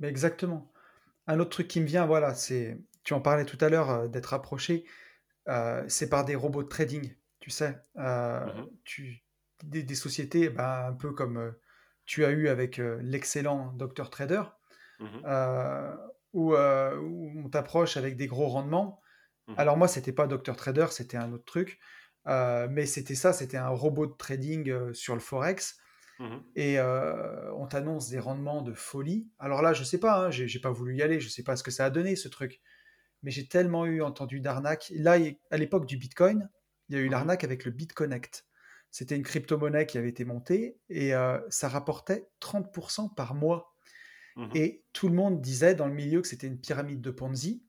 [0.00, 0.72] Mais exactement.
[1.26, 2.78] Un autre truc qui me vient, voilà, c'est.
[3.04, 4.84] Tu en parlais tout à l'heure euh, d'être approché.
[5.88, 7.78] c'est par des robots de trading, tu sais.
[7.94, 9.22] Mmh tu,
[9.62, 11.54] des, sociétés, bah, un peu comme
[12.04, 14.42] tu as eu avec l'excellent Dr Trader,
[15.00, 15.06] mmh
[16.32, 19.00] où, on t'approche avec des gros rendements.
[19.46, 21.78] Mmh Alors moi, c'était pas Dr Trader, c'était un autre truc.
[22.26, 25.78] mais c'était ça, c'était un robot de trading sur le Forex.
[26.54, 29.28] Et on t'annonce des rendements de folie.
[29.38, 31.62] Alors là, je sais pas, hein, j'ai pas voulu y aller, je sais pas ce
[31.62, 32.60] que ça a donné ce truc.
[33.22, 34.92] Mais j'ai tellement eu entendu d'arnaques.
[34.94, 35.16] Là,
[35.50, 36.48] à l'époque du Bitcoin,
[36.88, 38.46] il y a eu l'arnaque avec le BitConnect.
[38.90, 41.12] C'était une crypto-monnaie qui avait été montée et
[41.48, 43.74] ça rapportait 30% par mois.
[44.54, 47.64] Et tout le monde disait dans le milieu que c'était une pyramide de Ponzi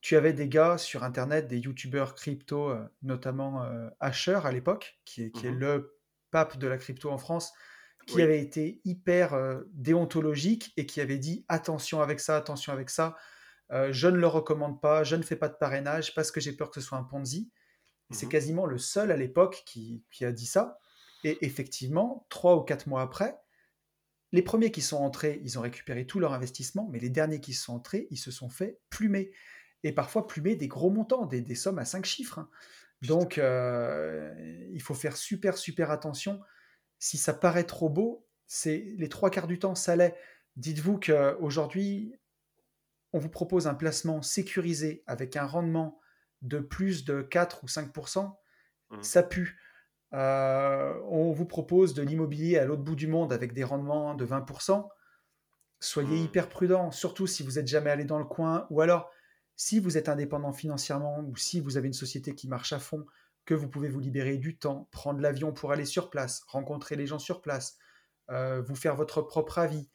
[0.00, 4.98] tu avais des gars sur Internet, des youtubeurs crypto, euh, notamment euh, Asher à l'époque,
[5.04, 5.96] qui, est, qui est mmh le
[6.30, 7.52] pape de la crypto en France,
[8.06, 12.90] qui avait été hyper euh, déontologique et qui avait dit attention avec ça, attention avec
[12.90, 13.16] ça,
[13.90, 16.70] je ne le recommande pas, je ne fais pas de parrainage parce que j'ai peur
[16.70, 17.52] que ce soit un Ponzi.
[18.10, 20.80] C'est mmh quasiment le seul à l'époque qui, qui, a dit ça.
[21.22, 23.38] Et effectivement, trois ou quatre mois après,
[24.32, 27.52] les premiers qui sont entrés, ils ont récupéré tout leur investissement, mais les derniers qui
[27.52, 29.30] sont entrés, ils se sont fait plumer
[29.82, 32.38] et parfois plumer des gros montants, des, sommes à cinq chiffres.
[32.38, 32.48] Hein.
[33.02, 34.34] Donc, euh,
[34.72, 36.40] il faut faire super, super attention.
[36.98, 40.16] Si ça paraît trop beau, c'est les trois quarts du temps, ça l'est.
[40.56, 42.14] Dites-vous qu'aujourd'hui,
[43.12, 46.00] on vous propose un placement sécurisé avec un rendement
[46.42, 48.34] de plus de 4 ou 5%,
[48.90, 49.02] mmh.
[49.02, 49.58] ça pue.
[50.12, 54.26] Euh, on vous propose de l'immobilier à l'autre bout du monde avec des rendements de
[54.26, 54.88] 20%.
[55.78, 56.24] Soyez mmh.
[56.24, 59.10] hyper prudent, surtout si vous n'êtes jamais allé dans le coin, ou alors
[59.60, 63.04] si vous êtes indépendant financièrement ou si vous avez une société qui marche à fond,
[63.44, 67.06] que vous pouvez vous libérer du temps, prendre l'avion pour aller sur place, rencontrer les
[67.06, 67.76] gens sur place,
[68.30, 69.90] euh, vous faire votre propre avis,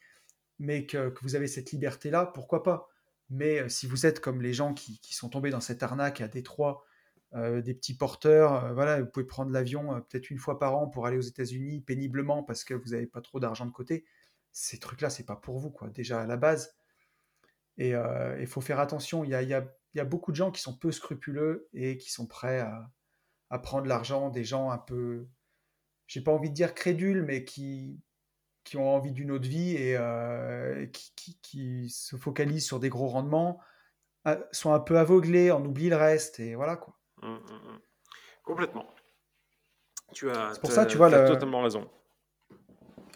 [0.60, 2.88] mais que, vous avez cette liberté-là, pourquoi pas?
[3.28, 6.28] Mais euh, si vous êtes comme les gens qui, sont tombés dans cette arnaque à
[6.28, 6.84] Détroit,
[7.34, 11.08] euh, des petits porteurs, voilà, vous pouvez prendre l'avion peut-être une fois par an pour
[11.08, 14.04] aller aux États-Unis péniblement parce que vous n'avez pas trop d'argent de côté.
[14.52, 15.88] Ces trucs-là, c'est pas pour vous, quoi.
[15.90, 16.76] Déjà à la base,
[17.78, 19.24] et euh, il faut faire attention.
[19.24, 20.92] Il y, a, il, y a, il y, a, beaucoup de gens qui sont peu
[20.92, 22.90] scrupuleux et qui sont prêts à,
[23.50, 25.26] à prendre l'argent des gens un peu,
[26.06, 28.00] j'ai pas envie de dire crédules, mais qui,
[28.64, 32.88] qui ont envie d'une autre vie et euh, qui, qui, qui, se focalisent sur des
[32.88, 33.60] gros rendements,
[34.26, 36.98] euh, sont un peu aveuglés, en oublient le reste et voilà quoi.
[37.22, 37.80] Mmh, mmh, mmh.
[38.42, 38.86] Complètement.
[40.12, 41.90] Tu as, pour ça, tu vois, as totalement raison.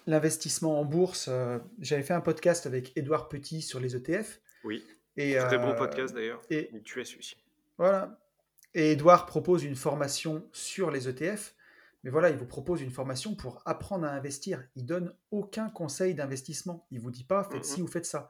[0.06, 1.30] L'investissement en bourse,
[1.78, 4.84] j'avais fait un podcast avec Édouard Petit sur les ETF oui.
[5.16, 6.40] Et, Très bon euh, podcast d'ailleurs.
[6.50, 7.36] Et tu es celui-ci.
[7.78, 8.18] Voilà.
[8.74, 11.54] Et Edouard propose une formation sur les ETF.
[12.02, 14.64] Mais voilà, il vous propose une formation pour apprendre à investir.
[14.76, 16.86] Il donne aucun conseil d'investissement.
[16.90, 18.28] Il vous dit pas faites ci ou faites ça.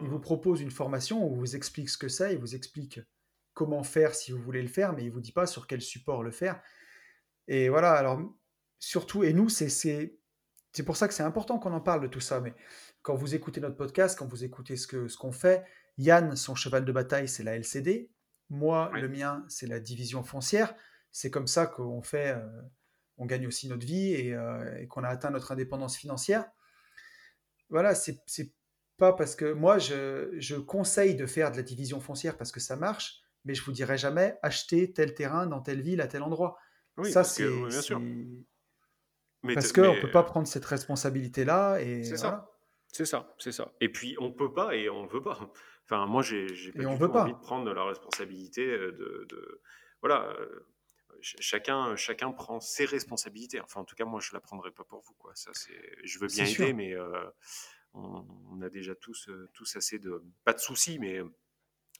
[0.00, 3.00] Il vous propose une formation où il vous explique ce que c'est, il vous explique
[3.52, 6.22] comment faire si vous voulez le faire, mais il vous dit pas sur quel support
[6.22, 6.62] le faire.
[7.46, 8.20] Et voilà, alors
[8.78, 10.16] surtout, et nous, c'est
[10.72, 12.40] c'est pour ça que c'est important qu'on en parle de tout ça.
[12.40, 12.54] Mais
[13.02, 15.64] quand vous écoutez notre podcast, quand vous écoutez ce qu'on ce qu'on fait,
[15.98, 18.10] Yann, son cheval de bataille, c'est la LCD.
[18.48, 20.74] Moi, le mien, c'est la division foncière.
[21.10, 22.62] C'est comme ça qu'on fait, euh,
[23.18, 26.50] on gagne aussi notre vie euh, et, qu'on a atteint notre indépendance financière.
[27.68, 28.22] Voilà, c'est
[28.96, 32.60] pas parce que moi, je, je, conseille de faire de la division foncière parce que
[32.60, 36.22] ça marche, mais je vous dirai jamais acheter tel terrain dans telle ville à tel
[36.22, 36.58] endroit.
[36.98, 37.48] Oui, ça, c'est.
[39.42, 41.78] Parce qu'on ne peut pas prendre cette responsabilité-là.
[41.80, 42.48] C'est ça.
[42.92, 43.72] C'est ça, c'est ça.
[43.80, 45.38] Et puis, on peut pas et on veut pas.
[45.84, 49.26] Enfin, moi, j'ai pas du tout envie de prendre la responsabilité de.
[49.28, 49.60] de
[50.00, 50.28] voilà.
[50.38, 50.66] Euh,
[51.20, 53.60] chacun, chacun prend ses responsabilités.
[53.60, 55.14] Enfin, en tout cas, moi, je la prendrai pas pour vous.
[55.14, 55.32] Quoi.
[55.34, 55.50] Ça,
[56.04, 57.24] je veux bien aider, mais euh,
[57.94, 60.22] on, a déjà tous, euh, tous assez de.
[60.44, 61.20] Pas de soucis, mais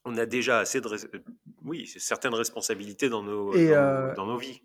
[0.04, 0.88] on a déjà assez de.
[1.62, 4.62] Oui, certaines responsabilités dans nos, dans nos vies.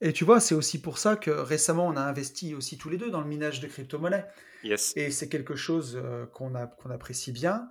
[0.00, 2.98] Et tu vois, c'est aussi pour ça que récemment, on a investi aussi tous les
[2.98, 4.26] deux dans le minage de crypto-monnaies.
[4.62, 4.92] Yes.
[4.96, 7.70] Et c'est quelque chose euh, qu'on apprécie bien,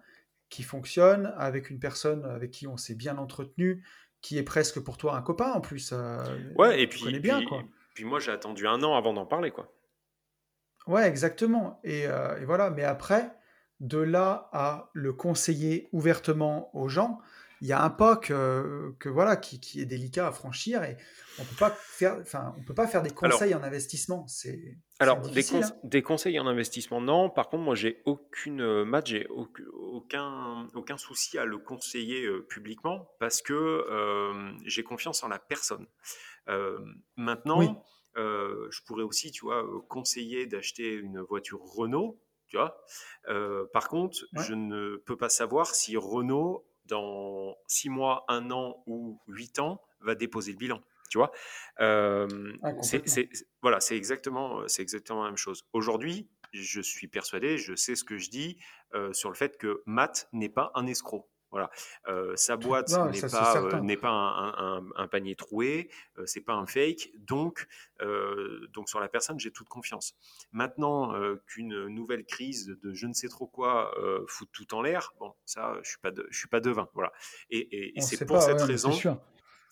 [0.49, 3.83] qui fonctionne avec une personne avec qui on s'est bien entretenu,
[4.21, 5.91] qui est presque pour toi un copain en plus.
[5.93, 6.17] Euh,
[6.55, 7.49] ouais, et puis, bien, puis,
[7.93, 9.71] puis moi, j'ai attendu un an avant d'en parler, quoi.
[10.87, 11.79] Ouais, exactement.
[11.83, 13.31] Et, euh, et, voilà, mais après,
[13.79, 17.19] de là à le conseiller ouvertement aux gens,
[17.65, 20.97] il y a un pas que, voilà, qui, est délicat à franchir et
[21.39, 24.27] on peut pas faire, enfin, on peut pas faire des conseils en investissement.
[24.27, 25.61] C'est alors des, hein.
[25.83, 27.31] des, conseils en investissement, non.
[27.31, 32.45] Par contre, moi, j'ai aucune euh, match, j'ai aucun, aucun souci à le conseiller euh,
[32.47, 35.87] publiquement parce que euh, j'ai confiance en la personne.
[37.15, 37.83] maintenant,
[38.15, 42.21] je pourrais aussi, tu vois, conseiller d'acheter une voiture Renault.
[42.47, 42.79] Tu vois.
[43.73, 49.19] par contre, je ne peux pas savoir si Renault dans six mois, un an ou
[49.27, 50.81] huit ans, va déposer le bilan.
[51.09, 51.31] Tu vois?
[51.79, 52.25] Ah,
[53.61, 55.65] Voilà, c'est exactement, c'est exactement la même chose.
[55.73, 58.57] Aujourd'hui, je suis persuadé, je sais ce que je dis
[59.13, 61.29] sur le fait que Matt n'est pas un escroc.
[61.55, 61.69] Voilà.
[62.35, 62.91] sa boîte
[63.81, 64.53] n'est pas,
[64.97, 65.89] un, panier troué,
[66.25, 67.11] c'est pas un fake.
[67.17, 67.65] Donc,
[68.73, 70.15] donc sur la personne, j'ai toute confiance.
[70.51, 71.13] Maintenant
[71.45, 73.95] qu'une nouvelle crise de je ne sais trop quoi
[74.27, 76.89] fout tout en l'air, bon, ça, je suis pas, je suis pas devin.
[76.93, 77.13] Voilà.
[77.49, 78.91] Et, c'est pour cette raison.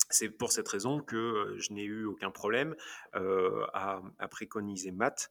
[0.08, 2.76] C'est pour cette raison que je n'ai eu aucun problème
[3.12, 5.28] à, préconiser maths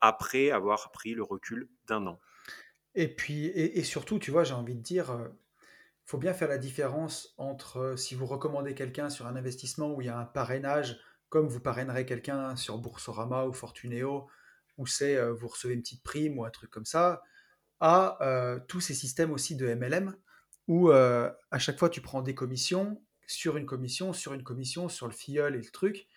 [0.00, 2.20] après avoir pris le recul d'un an.
[2.94, 5.10] Et puis, et, surtout, tu vois, j'ai envie de dire,
[6.04, 10.06] faut bien faire la différence entre si vous recommandez quelqu'un sur un investissement où il
[10.06, 14.28] y a un parrainage, comme vous parrainerez quelqu'un sur Boursorama ou Fortuneo,
[14.76, 17.22] où c'est vous recevez une petite prime ou un truc comme ça,
[17.80, 18.18] à
[18.68, 20.14] tous ces systèmes aussi de MLM
[20.68, 25.06] où à chaque fois tu prends des commissions sur une commission, sur une commission, sur
[25.06, 26.08] le filleul et le truc.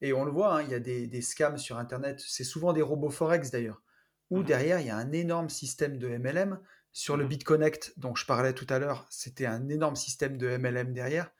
[0.00, 2.82] Et on le voit, hein, il y a des, scams sur Internet, c'est souvent des
[2.82, 3.82] robots Forex d'ailleurs,
[4.30, 6.58] où mmh derrière, il y a un énorme système de MLM.
[6.92, 10.56] Sur le mmh BitConnect dont je parlais tout à l'heure, c'était un énorme système de
[10.56, 11.30] MLM derrière.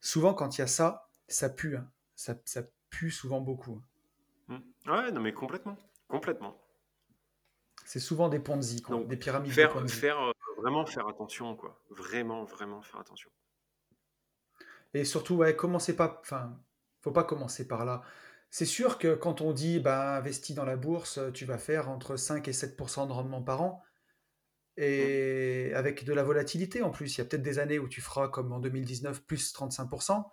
[0.00, 1.76] Souvent, quand il y a ça, ça pue.
[1.76, 1.88] Hein.
[2.16, 2.34] Ça,
[2.90, 3.82] pue souvent beaucoup.
[4.48, 4.60] Hein.
[4.86, 4.90] Mmh.
[4.90, 5.76] Ouais, non mais complètement.
[6.08, 6.60] Complètement.
[7.84, 9.52] C'est souvent des Ponzi, des pyramides.
[9.52, 11.80] Faire, faire euh, vraiment faire attention, quoi.
[11.90, 13.30] Vraiment, vraiment faire attention.
[14.94, 16.20] Et surtout, ouais, commencez pas.
[16.20, 16.58] Enfin,
[17.00, 18.02] faut pas commencer par là.
[18.50, 22.16] C'est sûr que quand on dit bah, investis dans la bourse, tu vas faire entre
[22.16, 23.82] 5 et 7% de rendement par an.
[24.80, 24.82] Mmh.
[24.82, 27.14] Et avec de la volatilité en plus.
[27.14, 30.24] Il y a peut-être des années où tu feras comme en 2019 plus 35%,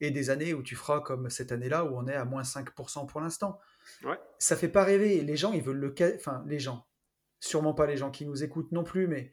[0.00, 3.06] et des années où tu feras comme cette année-là où on est à moins 5%
[3.06, 3.60] pour l'instant.
[4.04, 4.18] Ouais.
[4.38, 5.22] Ça fait pas rêver.
[5.22, 5.94] Les gens, ils veulent le.
[6.16, 6.86] Enfin, les gens.
[7.38, 9.30] Sûrement pas les gens qui nous écoutent non plus, mais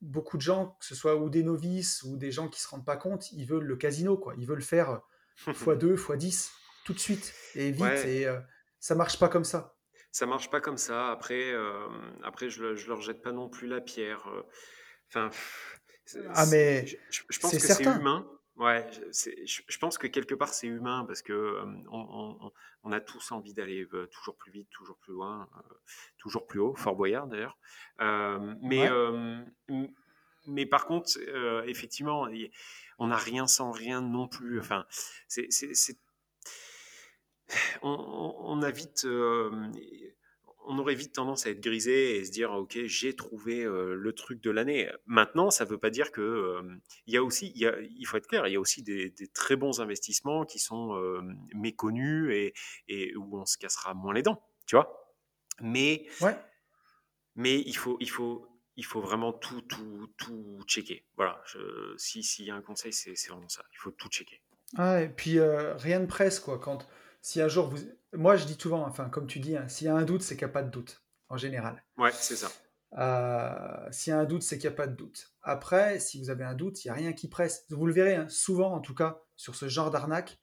[0.00, 2.84] beaucoup de gens, que ce soit ou des novices ou des gens qui se rendent
[2.84, 4.34] pas compte, ils veulent le casino, quoi.
[4.38, 5.00] Ils veulent faire
[5.46, 6.50] x2, x10
[6.84, 8.04] tout de suite et vite.
[8.06, 8.38] Et euh,
[8.78, 9.76] ça marche pas comme ça.
[10.12, 11.10] Ça marche pas comme ça.
[11.10, 11.88] Après, euh,
[12.22, 14.28] après je, je leur jette pas non plus la pierre.
[14.28, 14.42] Euh.
[15.08, 15.30] Enfin,
[16.34, 18.28] ah mais je, pense que c'est humain.
[18.56, 21.58] Ouais, je, pense que quelque part c'est humain parce que
[21.90, 25.48] on, a tous envie d'aller toujours plus vite, toujours plus loin,
[26.18, 26.74] toujours plus haut.
[26.74, 27.56] Fort Boyard d'ailleurs.
[27.98, 28.90] mais
[30.46, 31.18] mais par contre,
[31.66, 32.26] effectivement,
[32.98, 34.60] on n'a rien sans rien non plus.
[34.60, 34.84] Enfin,
[35.28, 35.48] c'est
[37.82, 39.06] on, on, a vite
[40.64, 44.12] on aurait vite tendance à être grisé et se dire ok j'ai trouvé euh, le
[44.12, 44.90] truc de l'année.
[45.06, 46.62] Maintenant ça ne veut pas dire que euh,
[47.06, 49.80] il y a aussi il, faut être clair il y a aussi des, très bons
[49.80, 51.20] investissements qui sont euh,
[51.54, 52.52] méconnus
[52.88, 55.14] et, où on se cassera moins les dents tu vois.
[55.60, 56.36] Mais ouais.
[57.34, 61.04] mais il faut il faut il faut vraiment tout tout tout checker.
[61.16, 61.42] Voilà
[61.96, 64.40] si s'il y a un conseil c'est vraiment ça il faut tout checker.
[64.76, 66.88] Ah, et puis rien de presse quoi quand
[67.22, 67.78] si un jour vous.
[68.12, 70.36] Moi, je dis souvent, enfin, comme tu dis, hein, s'il y a un doute, c'est
[70.36, 71.82] qu'il n'y a pas de doute, en général.
[71.96, 72.50] Ouais, c'est ça.
[72.98, 75.32] Euh, s'il y a un doute, c'est qu'il n'y a pas de doute.
[75.42, 77.64] Après, si vous avez un doute, il n'y a rien qui presse.
[77.70, 80.40] Vous le verrez, hein, souvent, en tout cas, sur ce genre d'arnaque,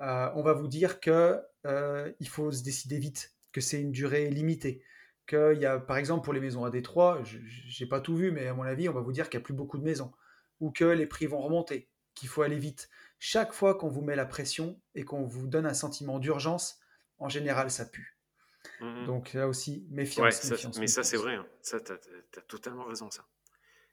[0.00, 3.90] euh, on va vous dire que euh, il faut se décider vite, que c'est une
[3.90, 4.84] durée limitée.
[5.26, 8.30] Qu'il y a, par exemple, pour les maisons à Détroit, je n'ai pas tout vu,
[8.30, 10.12] mais à mon avis, on va vous dire qu'il n'y a plus beaucoup de maisons.
[10.60, 12.88] Ou que les prix vont remonter, qu'il faut aller vite
[13.20, 16.80] chaque fois qu'on vous met la pression et qu'on vous donne un sentiment d'urgence,
[17.18, 18.18] en général, ça pue.
[18.80, 20.50] Mmh Donc là aussi, méfiance.
[20.78, 21.34] mais ça, c'est vrai.
[21.34, 21.46] Hein.
[21.60, 23.26] Ça, tu as, totalement raison, ça.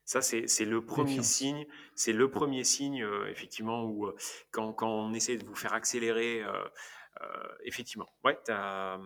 [0.05, 1.67] Ça, c'est le premier signe.
[1.93, 4.15] C'est le premier signe, euh, effectivement, où euh,
[4.51, 8.97] quand, quand, on essaie de vous faire accélérer, euh, effectivement, ouais, as,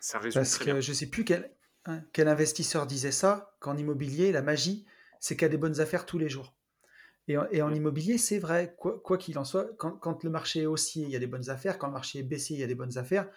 [0.00, 1.50] ça résume Parce que je sais plus quel,
[1.86, 4.86] hein, quel investisseur disait ça, qu'en immobilier, la magie,
[5.20, 6.55] c'est qu'il y a des bonnes affaires tous les jours.
[7.28, 11.10] Et en, immobilier, c'est vrai, quoi qu'il en soit, quand, le marché est haussier, il
[11.10, 11.76] y a des bonnes affaires.
[11.76, 13.28] Quand le marché est baissier, il y a des bonnes affaires.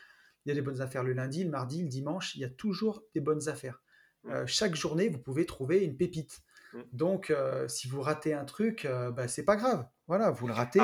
[0.46, 2.36] Il y a des bonnes affaires le lundi, le mardi, le dimanche.
[2.36, 3.82] Il y a toujours des bonnes affaires.
[4.24, 4.32] Mmh.
[4.32, 6.42] Euh, chaque journée, vous pouvez trouver une pépite.
[6.74, 6.80] Mmh.
[6.94, 9.88] Donc, euh, si vous ratez un truc, euh, bah, c'est pas grave.
[10.08, 10.82] Voilà, vous le ratez,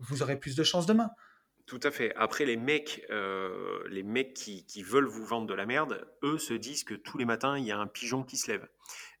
[0.00, 1.10] vous aurez plus de chances demain.
[1.68, 2.14] Tout à fait.
[2.16, 6.54] Après, les mecs, euh, les mecs qui, veulent vous vendre de la merde, eux se
[6.54, 8.66] disent que tous les matins, il y a un pigeon qui se lève.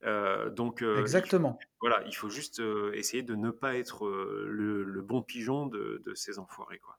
[0.04, 1.58] Euh, donc, euh, Exactement.
[1.82, 2.62] voilà, il faut juste
[2.94, 6.78] essayer de ne pas être le, bon pigeon de, de, ces enfoirés.
[6.78, 6.98] Quoi.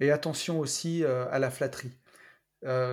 [0.00, 1.96] Et attention aussi à la flatterie.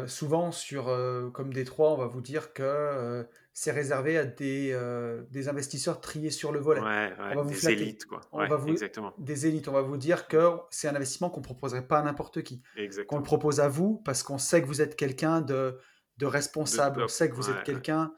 [0.07, 0.85] souvent, sur,
[1.33, 6.31] comme Détroit, on va vous dire que c'est réservé à des, euh, des, investisseurs triés
[6.31, 6.81] sur le volet.
[6.81, 7.13] Ouais,
[7.45, 8.21] des élites, quoi.
[8.31, 9.13] On va vous, exactement.
[9.19, 9.67] Des élites.
[9.67, 12.63] On va vous dire que c'est un investissement qu'on ne proposerait pas à n'importe qui.
[13.07, 15.77] Qu'on le propose à vous parce qu'on sait que vous êtes quelqu'un de,
[16.17, 18.11] de, responsable, on sait que vous êtes quelqu'un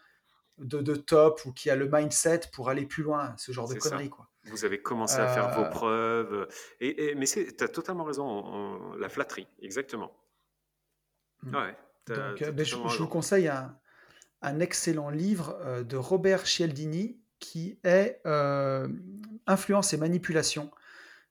[0.57, 4.09] de, top ou qui a le mindset pour aller plus loin, ce genre de conneries.
[4.09, 4.29] Quoi.
[4.45, 6.47] Vous avez commencé à faire vos preuves.
[6.79, 10.15] Et, mais tu as totalement raison, la flatterie, exactement.
[11.43, 11.55] Mmh.
[11.55, 13.77] Ouais, Donc, ben, je, vous conseille un,
[14.41, 18.21] un excellent livre de Robert Cialdini qui est
[19.47, 20.71] Influence et manipulation.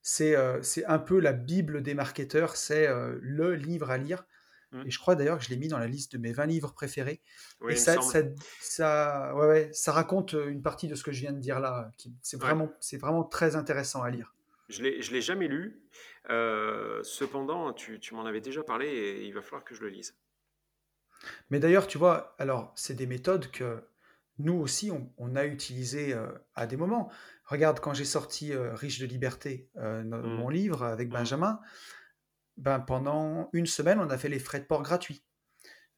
[0.03, 0.37] C'est
[0.87, 2.88] un peu la Bible des marketeurs, c'est
[3.21, 4.25] le livre à lire.
[4.75, 4.83] Mmh.
[4.87, 6.75] Et je crois d'ailleurs que je l'ai mis dans la liste de mes 20 livres
[6.75, 7.21] préférés.
[7.69, 7.97] et ça,
[8.61, 11.90] ça, ouais, ouais, ça, raconte une partie de ce que je viens de dire là.
[12.23, 14.35] C'est vraiment, c'est vraiment très intéressant à lire.
[14.69, 15.81] Je ne l'ai jamais lu.
[16.29, 20.17] cependant, tu, tu m'en avais déjà parlé et il va falloir que je le lise.
[21.51, 23.85] Mais d'ailleurs, tu vois, alors c'est des méthodes que
[24.39, 27.11] nous aussi, on, a utilisées euh, à des moments.
[27.45, 30.37] Regarde, quand j'ai sorti euh, Riche de liberté, euh, mmh.
[30.37, 31.13] mon livre avec mmh.
[31.13, 31.61] Benjamin,
[32.57, 35.25] ben, pendant une semaine, on a fait les frais de port gratuits.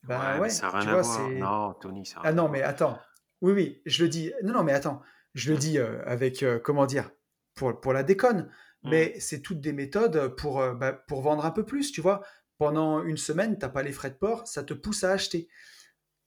[0.02, 1.30] Ben, ouais, ça n'a rien à voir.
[1.30, 2.98] Non, Tony, ça Ah non, mais attends.
[3.40, 4.32] Oui, oui, je le dis.
[4.42, 5.02] Non, non, mais attends.
[5.34, 5.60] Je le mmh.
[5.60, 7.10] dis avec, comment dire,
[7.54, 8.50] pour, pour la déconne.
[8.84, 12.22] Mais c'est toutes des méthodes pour, bah, pour vendre un peu plus, tu vois
[12.58, 15.48] pendant une semaine, tu n'as pas les frais de port, ça te pousse à acheter.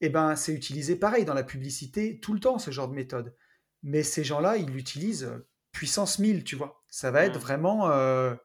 [0.02, 3.36] Eh ben, c'est utilisé pareil dans la publicité tout le temps, ce genre de méthode.
[3.84, 6.84] Mais ces gens-là, ils l'utilisent euh, puissance 1000, tu vois.
[6.88, 7.42] Ça va être mmh.
[7.42, 7.92] vraiment...
[7.92, 8.36] Euh,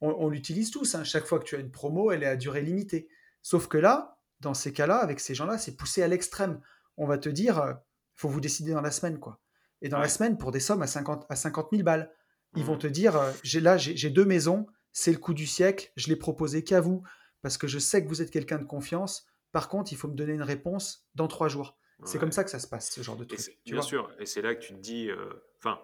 [0.00, 0.94] on, l'utilise tous.
[0.94, 1.02] Hein.
[1.02, 3.08] Chaque fois que tu as une promo, elle est à durée limitée.
[3.42, 6.60] Sauf que là, dans ces cas-là, avec ces gens-là, c'est poussé à l'extrême.
[6.96, 7.74] On va te dire, il euh,
[8.14, 9.40] faut vous décider dans la semaine, quoi.
[9.82, 12.12] Et dans la semaine, pour des sommes à 50, à 50 000 balles,
[12.56, 16.08] ils vont te dire, j'ai là, j'ai deux maisons, c'est le coup du siècle, je
[16.08, 17.02] l'ai proposé qu'à vous,
[17.42, 19.26] parce que je sais que vous êtes quelqu'un de confiance.
[19.52, 21.78] Par contre, il faut me donner une réponse dans trois jours.
[22.04, 23.58] C'est comme ça que ça se passe, ce genre de truc.
[23.64, 25.80] bien sûr, et c'est là que tu te dis, euh, enfin,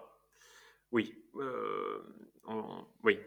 [0.91, 2.01] oui, euh,
[3.03, 3.19] oui.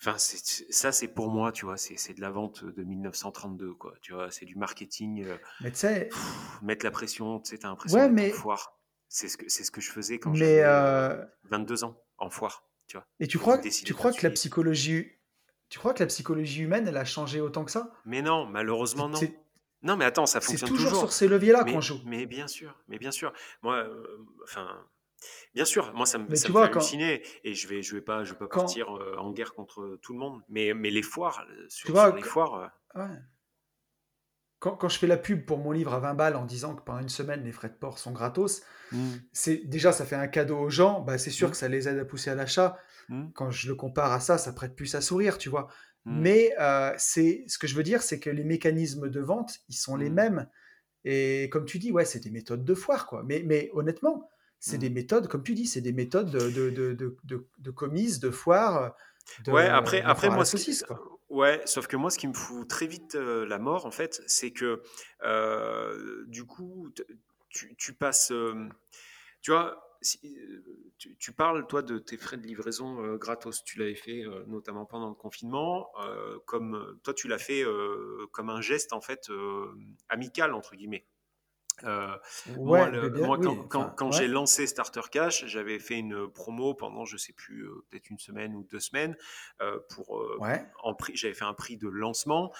[0.00, 3.94] Enfin, ça, c'est pour moi, tu vois, c'est de la vente de 1932, quoi.
[4.02, 5.24] Tu vois, c'est du marketing.
[5.24, 6.08] Euh, mais tu sais.
[6.62, 8.30] Mettre la pression, tu sais, t'as l'impression ouais, mais...
[8.30, 8.80] foire.
[9.08, 10.64] C'est ce, que, ce que je faisais quand j'avais
[11.44, 12.66] 22 ans, en foire.
[13.20, 15.12] Et tu crois, tu crois que la psychologie,
[15.68, 17.92] tu crois que la psychologie humaine, elle a changé autant que ça?
[18.04, 19.18] Mais non, malheureusement non.
[19.82, 20.78] Non, mais attends, ça fonctionne toujours.
[20.78, 22.00] C'est toujours sur ces leviers-là qu'on joue.
[22.04, 23.32] Mais bien sûr, mais bien sûr.
[23.62, 24.86] Moi, euh, enfin,
[25.54, 28.22] bien sûr, moi ça me, ça me fait halluciner et je vais, je vais pas,
[28.22, 30.40] je vais pas partir euh, en guerre contre tout le monde.
[30.48, 32.70] Mais, mais les foires, euh, sur, tu vois, les foires.
[34.62, 36.82] Quand, quand, je fais la pub pour mon livre à 20 balles en disant que
[36.82, 39.08] pendant une semaine les frais de port sont gratos, mmh.
[39.32, 41.00] c'est déjà ça fait un cadeau aux gens.
[41.00, 41.50] Bah, c'est sûr mmh.
[41.50, 42.78] que ça les aide à pousser à l'achat.
[43.08, 43.30] Mmh.
[43.34, 45.66] Quand je le compare à ça, ça prête plus à sourire, tu vois.
[46.04, 49.74] Mais euh, c'est ce que je veux dire, c'est que les mécanismes de vente, ils
[49.74, 50.48] sont les mêmes.
[51.04, 53.24] Et comme tu dis, ouais, c'est des méthodes de foire, quoi.
[53.26, 54.28] Mais, mais honnêtement,
[54.60, 58.20] c'est des méthodes, comme tu dis, c'est des méthodes de, de, de, de, de commises,
[58.20, 58.94] de foire.
[59.48, 61.00] Ouais, après, après moi, saucisse, quoi.
[61.28, 64.22] Ouais, sauf que moi, ce qui me fout très vite euh, la mort, en fait,
[64.26, 64.82] c'est que
[65.22, 66.92] euh, du coup,
[67.48, 68.32] tu, tu passes.
[69.40, 69.98] tu vois,
[71.18, 73.64] tu, parles, toi, de tes frais de livraison gratos.
[73.64, 75.90] Tu l'avais fait notamment pendant le confinement.
[76.44, 77.64] comme, toi, tu l'as fait
[78.32, 79.30] comme un geste, en fait,
[80.10, 81.06] amical, entre guillemets.
[82.56, 82.90] Moi,
[83.68, 88.18] quand, j'ai lancé Starter Cash, j'avais fait une promo pendant, je sais plus, peut-être une
[88.18, 89.16] semaine ou deux semaines.
[89.90, 90.22] pour,
[91.14, 92.52] j'avais fait un prix de lancement.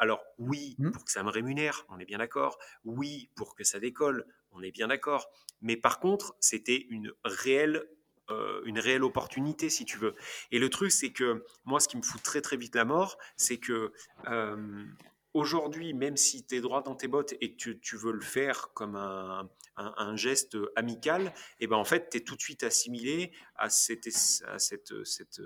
[0.00, 0.90] alors, oui, mmh.
[0.90, 2.58] pour que ça me rémunère, on est bien d'accord.
[2.84, 5.30] Oui, pour que ça décolle, on est bien d'accord.
[5.60, 7.84] Mais par contre, c'était une réelle
[8.30, 10.14] euh, une réelle opportunité, si tu veux.
[10.50, 13.16] Et le truc, c'est que moi, ce qui me fout très très vite la mort,
[13.36, 13.94] c'est que
[14.26, 14.84] euh,
[15.34, 18.70] aujourd'hui, même si tu es droit dans tes bottes et que tu, veux le faire
[18.74, 22.62] comme un, un, geste amical, et eh ben en fait, tu es tout de suite
[22.62, 24.06] assimilé à cette,
[24.46, 25.40] à cette, cette,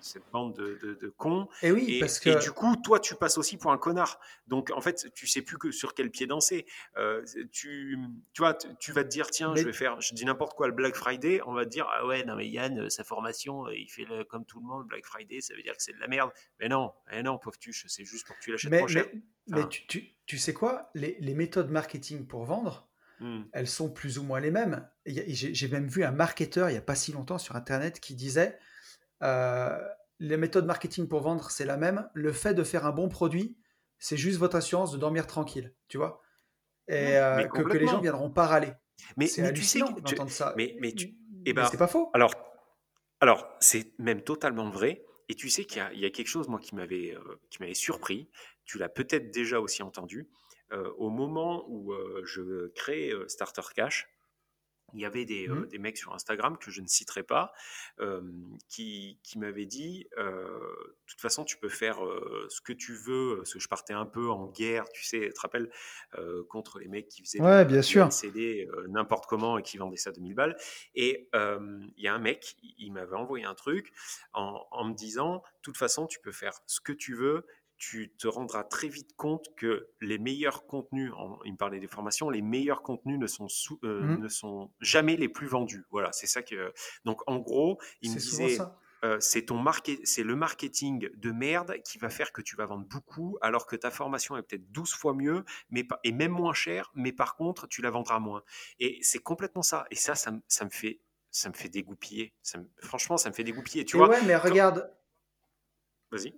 [0.00, 1.48] cette bande de, de, cons.
[1.62, 2.30] Et oui, parce que...
[2.30, 4.18] et du coup, toi, tu passes aussi pour un connard.
[4.46, 6.66] Donc, en fait, tu sais plus que sur quel pied danser.
[6.96, 7.98] Euh, tu,
[8.32, 10.74] tu vois, tu vas te dire, tiens, je vais faire, je dis n'importe quoi, le
[10.74, 11.40] Black Friday.
[11.46, 14.60] On va te dire, ah ouais, non, mais Yann, sa formation, il fait comme tout
[14.60, 16.30] le monde, Black Friday, ça veut dire que c'est de la merde.
[16.58, 19.06] Mais non, mais non, pauvre tuche, c'est juste pour que tu l'achètes cher.
[19.46, 20.90] Mais, tu, tu, tu, sais quoi?
[20.94, 22.89] Les, les méthodes marketing pour vendre,
[23.20, 23.42] Hmm.
[23.52, 24.88] elles sont plus ou moins les mêmes.
[25.04, 28.58] J'ai même vu un marketeur il n'y a pas si longtemps sur Internet qui disait
[29.22, 29.78] euh,
[30.20, 32.08] les méthodes marketing pour vendre, c'est la même.
[32.14, 33.58] Le fait de faire un bon produit,
[33.98, 36.22] c'est juste votre assurance de dormir tranquille, tu vois
[36.88, 38.72] Et euh, que, les gens viendront pas râler.
[39.16, 39.80] Mais, mais tu sais
[40.28, 40.54] ça.
[40.56, 41.14] Mais, mais tu...
[41.46, 42.10] Eh ben, c'est pas faux.
[42.12, 42.32] Alors,
[43.20, 45.04] alors c'est même totalement vrai.
[45.28, 48.28] Et tu sais qu'il y, a quelque chose, moi, qui m'avait euh, surpris.
[48.64, 50.28] Tu l'as peut-être déjà aussi entendu.
[50.72, 54.08] Euh, au moment où euh, je crée euh, Starter Cash,
[54.92, 55.68] il y avait des, euh, mmh.
[55.68, 57.52] des, mecs sur Instagram que je ne citerai pas
[58.68, 62.00] qui, qui m'avaient dit de toute façon tu peux faire
[62.48, 65.32] ce que tu veux parce que je partais un peu en guerre tu sais tu
[65.32, 65.70] te rappelles
[66.48, 68.12] contre les mecs qui faisaient ouais, bien sûr.
[68.12, 70.56] CD n'importe comment et qui vendaient ça 2000 balles
[70.96, 73.92] et il y a un mec il m'avait envoyé un truc
[74.32, 77.46] en, en me disant de toute façon tu peux faire ce que tu veux
[77.80, 81.12] tu te rendras très vite compte que les meilleurs contenus,
[81.46, 83.46] il me parlait des formations, les meilleurs contenus ne sont,
[83.84, 84.20] euh, mmh.
[84.20, 85.86] ne sont jamais les plus vendus.
[85.90, 86.74] Voilà, c'est ça que.
[87.06, 88.58] Donc en gros, il me disait.
[89.02, 89.64] Euh, c'est ton
[90.04, 93.74] c'est le marketing de merde qui va faire que tu vas vendre beaucoup alors que
[93.74, 97.66] ta formation est peut-être 12 fois mieux mais et même moins cher mais par contre
[97.66, 98.42] tu la vendras moins
[98.78, 101.00] et c'est complètement ça et ça ça, me fait
[101.30, 102.34] ça me fait dégoupiller
[102.82, 104.94] franchement ça me fait dégoupiller tu vois ouais mais regarde
[106.10, 106.34] vas-y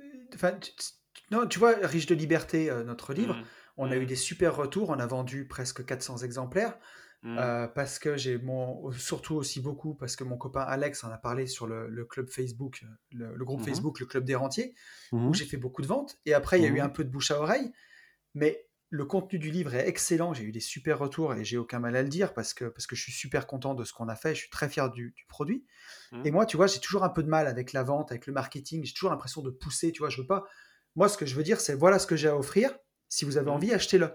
[1.32, 3.44] non, tu vois, Riche de liberté, euh, notre livre, mmh.
[3.78, 4.06] on a eu mmh.
[4.06, 6.78] des super retours, on a vendu presque 400 exemplaires.
[7.24, 7.38] Mmh.
[7.38, 11.18] Euh, parce que j'ai mon surtout aussi beaucoup parce que mon copain Alex en a
[11.18, 14.74] parlé sur le, club Facebook le, groupe Facebook le club des rentiers
[15.12, 17.10] où j'ai fait beaucoup de ventes et après il y a eu un peu de
[17.10, 17.70] bouche à oreille
[18.34, 21.78] mais le contenu du livre est excellent j'ai eu des super retours et j'ai aucun
[21.78, 24.08] mal à le dire parce que parce que je suis super content de ce qu'on
[24.08, 25.64] a fait je suis très fier du, du produit
[26.24, 28.32] et moi tu vois j'ai toujours un peu de mal avec la vente avec le
[28.32, 30.44] marketing j'ai toujours l'impression de pousser tu vois je veux pas
[30.96, 32.76] moi, ce que je veux dire, c'est voilà ce que j'ai à offrir.
[33.08, 33.54] Si vous avez mmh.
[33.54, 34.06] envie, achetez-le.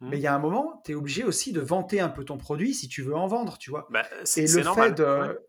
[0.00, 0.08] Mmh.
[0.08, 2.38] Mais il y a un moment, tu es obligé aussi de vanter un peu ton
[2.38, 3.86] produit si tu veux en vendre, tu vois.
[3.90, 4.04] Bah,
[4.36, 5.40] et, le fait de,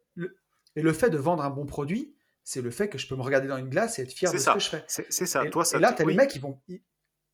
[0.75, 3.21] et le fait de vendre un bon produit, c'est le fait que je peux me
[3.21, 4.83] regarder dans une glace et être fier de ce que je fais.
[4.87, 5.45] C'est ça.
[5.45, 6.61] Et, Toi, ça, là, tu as les mecs, ils vont,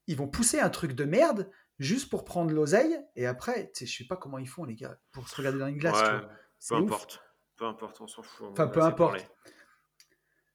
[0.07, 2.99] ils, vont pousser un truc de merde juste pour prendre l'oseille.
[3.15, 5.77] Et après, je sais pas comment ils font, les gars, pour se regarder dans une
[5.77, 6.01] glace.
[6.69, 7.23] peu importe.
[7.55, 8.47] Peu importe, on s'en fout.
[8.51, 9.25] Enfin, peu importe.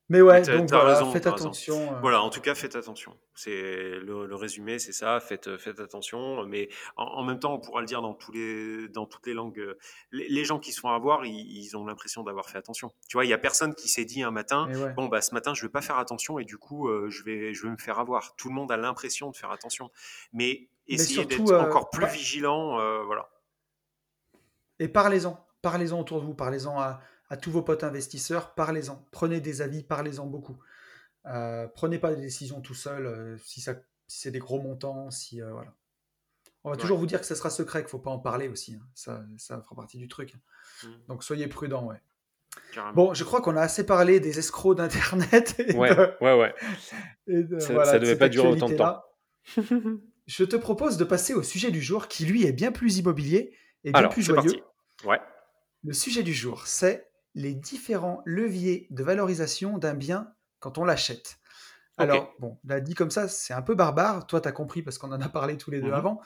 [0.08, 1.94] Mais ouais, donc voilà, faites attention.
[1.94, 2.00] Euh.
[2.00, 3.16] Voilà, en tout cas, faites attention.
[3.34, 5.20] C'est le, résumé, c'est ça.
[5.20, 6.44] Faites, euh, faites attention.
[6.44, 9.58] Mais en, même temps, on pourra le dire dans tous les, dans toutes les langues.
[9.58, 9.78] Euh,
[10.10, 12.92] les, gens qui se font avoir, ils, ont l'impression d'avoir fait attention.
[13.08, 15.54] Tu vois, il y a personne qui s'est dit un matin, bon bah ce matin,
[15.54, 18.34] je vais pas faire attention et du coup, je vais, je vais me faire avoir.
[18.36, 19.90] Tout le monde a l'impression de faire attention,
[20.32, 22.76] mais essayez d'être encore plus vigilant,
[23.06, 23.30] voilà.
[24.78, 27.00] Et parlez-en, parlez-en autour de vous, parlez-en à
[27.32, 29.08] à tous vos potes investisseurs, parlez-en.
[29.10, 30.58] Prenez des avis, parlez-en beaucoup.
[31.24, 33.74] Euh, prenez pas des décisions tout seul euh, si, ça,
[34.06, 35.10] c'est des gros montants.
[35.10, 35.72] Si, euh, voilà.
[36.62, 38.48] On va toujours vous dire que ce sera secret, qu'il ne faut pas en parler
[38.48, 38.74] aussi.
[38.74, 38.86] Hein.
[38.94, 40.34] Ça, ça fera partie du truc.
[40.82, 40.88] Mmh.
[41.08, 42.02] Donc soyez prudents, ouais.
[42.94, 45.56] Bon, je crois qu'on a assez parlé des escrocs d'Internet.
[45.74, 46.54] Ouais, ouais, ouais,
[47.60, 49.02] ça, ne devait pas durer autant de temps.
[50.26, 53.56] je te propose de passer au sujet du jour qui, lui, est bien plus immobilier
[53.84, 54.60] et bien plus joyeux.
[55.06, 55.20] Ouais.
[55.82, 61.38] Le sujet du jour, c'est les différents leviers de valorisation d'un bien quand on l'achète.
[61.98, 64.26] Alors, bon, l'a dit comme ça, c'est un peu barbare.
[64.26, 66.20] Toi, tu as compris parce qu'on en a parlé tous les deux mmh avant.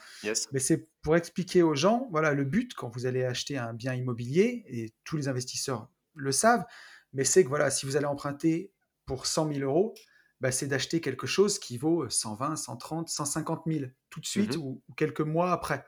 [0.51, 3.93] Mais c'est pour expliquer aux gens, voilà, le but quand vous allez acheter un bien
[3.93, 6.65] immobilier, et tous les investisseurs le savent,
[7.13, 8.71] mais c'est que voilà, si vous allez emprunter
[9.05, 9.93] pour 100 000 euros,
[10.39, 14.61] bah, c'est d'acheter quelque chose qui vaut 120, 130, 150 000 tout de suite mmh
[14.61, 15.85] ou, quelques mois après.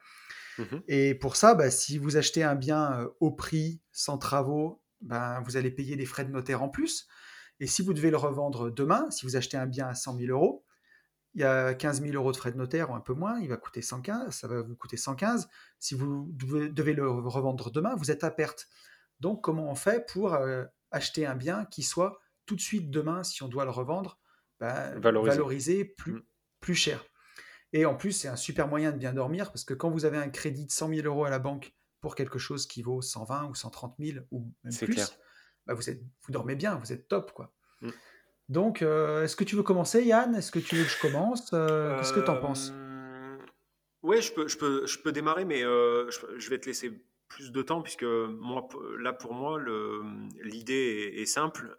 [0.57, 4.81] Mmh et pour ça, bah, si vous achetez un bien euh, au prix, sans travaux,
[5.01, 7.07] ben, vous allez payer des frais de notaire en plus.
[7.59, 10.31] Et si vous devez le revendre demain, si vous achetez un bien à 100 000
[10.31, 10.63] euros,
[11.35, 13.49] il y a 15 000 euros de frais de notaire ou un peu moins, il
[13.49, 15.47] va coûter 115, ça va vous coûter 115.
[15.77, 18.67] Si vous devez le revendre demain, vous êtes à perte.
[19.19, 23.23] Donc, comment on fait pour euh, acheter un bien qui soit tout de suite demain,
[23.23, 24.19] si on doit le revendre,
[24.59, 26.23] ben, valorisé, plus, mm.
[26.61, 27.05] plus cher
[27.73, 30.17] Et en plus, c'est un super moyen de bien dormir parce que quand vous avez
[30.17, 33.49] un crédit de 100 000 euros à la banque pour quelque chose qui vaut 120
[33.49, 35.19] ou 130 000 ou même plus,
[35.65, 37.31] bah vous, êtes, vous dormez bien, vous êtes top.
[37.33, 37.53] quoi.
[37.81, 37.89] Mm.
[38.49, 40.33] Donc, euh, est-ce que tu veux commencer, Yann?
[40.33, 41.51] Est-ce que tu veux que je commence?
[41.53, 42.71] Euh, Qu'est-ce que tu en penses?
[42.73, 43.37] euh,
[44.01, 47.61] Oui, je peux, je, peux, je peux démarrer, mais je, vais te laisser plus de
[47.61, 49.59] temps, puisque moi, là, pour moi,
[50.41, 51.75] l'idée est, simple.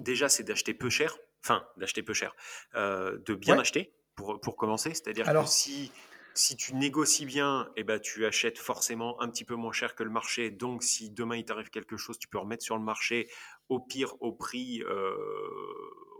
[0.00, 2.34] déjà, c'est d'acheter peu cher, enfin, d'acheter peu cher,
[2.74, 4.92] de bien acheter pour, pour commencer.
[4.92, 5.92] C'est-à-dire que si
[6.34, 10.02] si tu négocies bien, eh ben, tu achètes forcément un petit peu moins cher que
[10.02, 10.50] le marché.
[10.50, 13.28] Donc, si demain il t'arrive quelque chose, tu peux remettre sur le marché
[13.68, 15.14] au pire au prix, euh,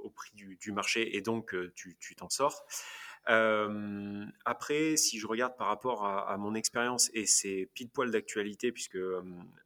[0.02, 2.64] au prix du, marché et donc euh, tu t'en sors.
[3.28, 8.72] Euh, après, si je regarde par rapport à, mon expérience, et c'est pile poil d'actualité,
[8.72, 8.98] puisque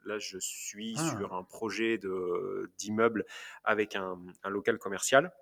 [0.05, 1.17] là, je suis ah.
[1.17, 1.99] sur un projet
[2.79, 3.25] d'immeuble
[3.65, 5.33] avec un, local commercial.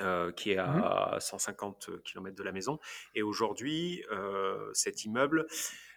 [0.00, 2.80] Euh, qui est mmh à 150 km de la maison.
[3.14, 5.46] Et aujourd'hui, euh, cet immeuble,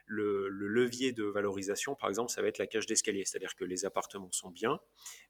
[0.06, 3.24] le, levier de valorisation, par exemple, ça va être la cage d'escalier.
[3.26, 4.80] C'est-à-dire que les appartements sont bien,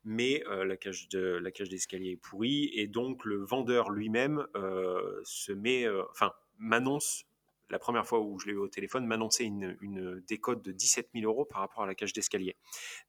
[0.03, 4.45] mais euh, la cage de la cage d'escalier est pourrie, et donc le vendeur lui-même
[5.24, 7.24] se met, enfin, m'annonce
[7.70, 11.09] la première fois où je l'ai eu au téléphone, m'annonçait une, une, décote de 17
[11.13, 12.55] 000 euros par rapport à la cage d'escalier.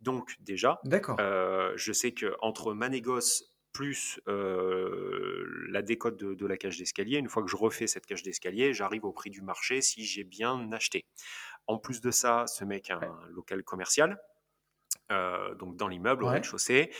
[0.00, 0.80] Donc déjà,
[1.20, 7.43] euh, je sais qu'entre ma négoce plus la décote de, la cage d'escalier, une fois
[7.43, 11.07] que je refais cette cage d'escalier, j'arrive au prix du marché si j'ai bien acheté.
[11.66, 14.19] En plus de ça, ce mec a un local commercial,
[15.12, 16.91] euh, donc dans l'immeuble, au rez-de-chaussée.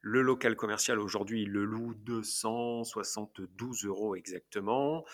[0.00, 5.04] Le local commercial aujourd'hui, il le loue 272 euros exactement,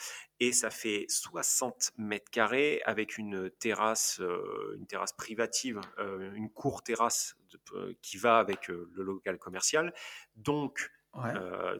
[0.40, 6.50] et ça fait 60 mètres carrés avec une terrasse, euh, une terrasse privative, euh, une
[6.50, 7.36] cour terrasse
[7.72, 9.94] euh, qui va avec le local commercial.
[10.36, 10.90] Donc,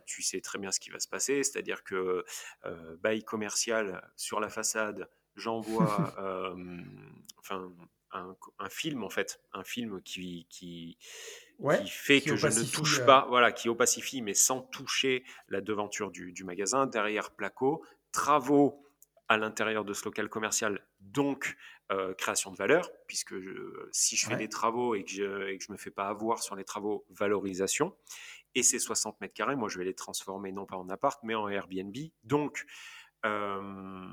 [0.06, 2.24] tu sais très bien ce qui va se passer, c'est-à-dire que
[3.00, 6.14] bail commercial sur la façade, j'envoie,
[7.38, 7.70] enfin
[8.14, 10.96] un, film en fait, un film qui, qui,
[11.58, 13.06] qui fait que je ne touche euh.
[13.06, 18.82] pas, voilà, qui opacifie mais sans toucher la devanture du, magasin, derrière placo, travaux
[19.28, 21.56] à l'intérieur de ce local commercial, donc
[21.90, 23.34] euh, création de valeur, puisque
[23.92, 26.56] si je fais des travaux et que je ne je me fais pas avoir sur
[26.56, 27.96] les travaux, valorisation,
[28.54, 31.34] et ces 60 mètres carrés, moi je vais les transformer non pas en appart, mais
[31.34, 31.96] en Airbnb.
[32.22, 32.66] Donc,
[33.24, 34.06] euh,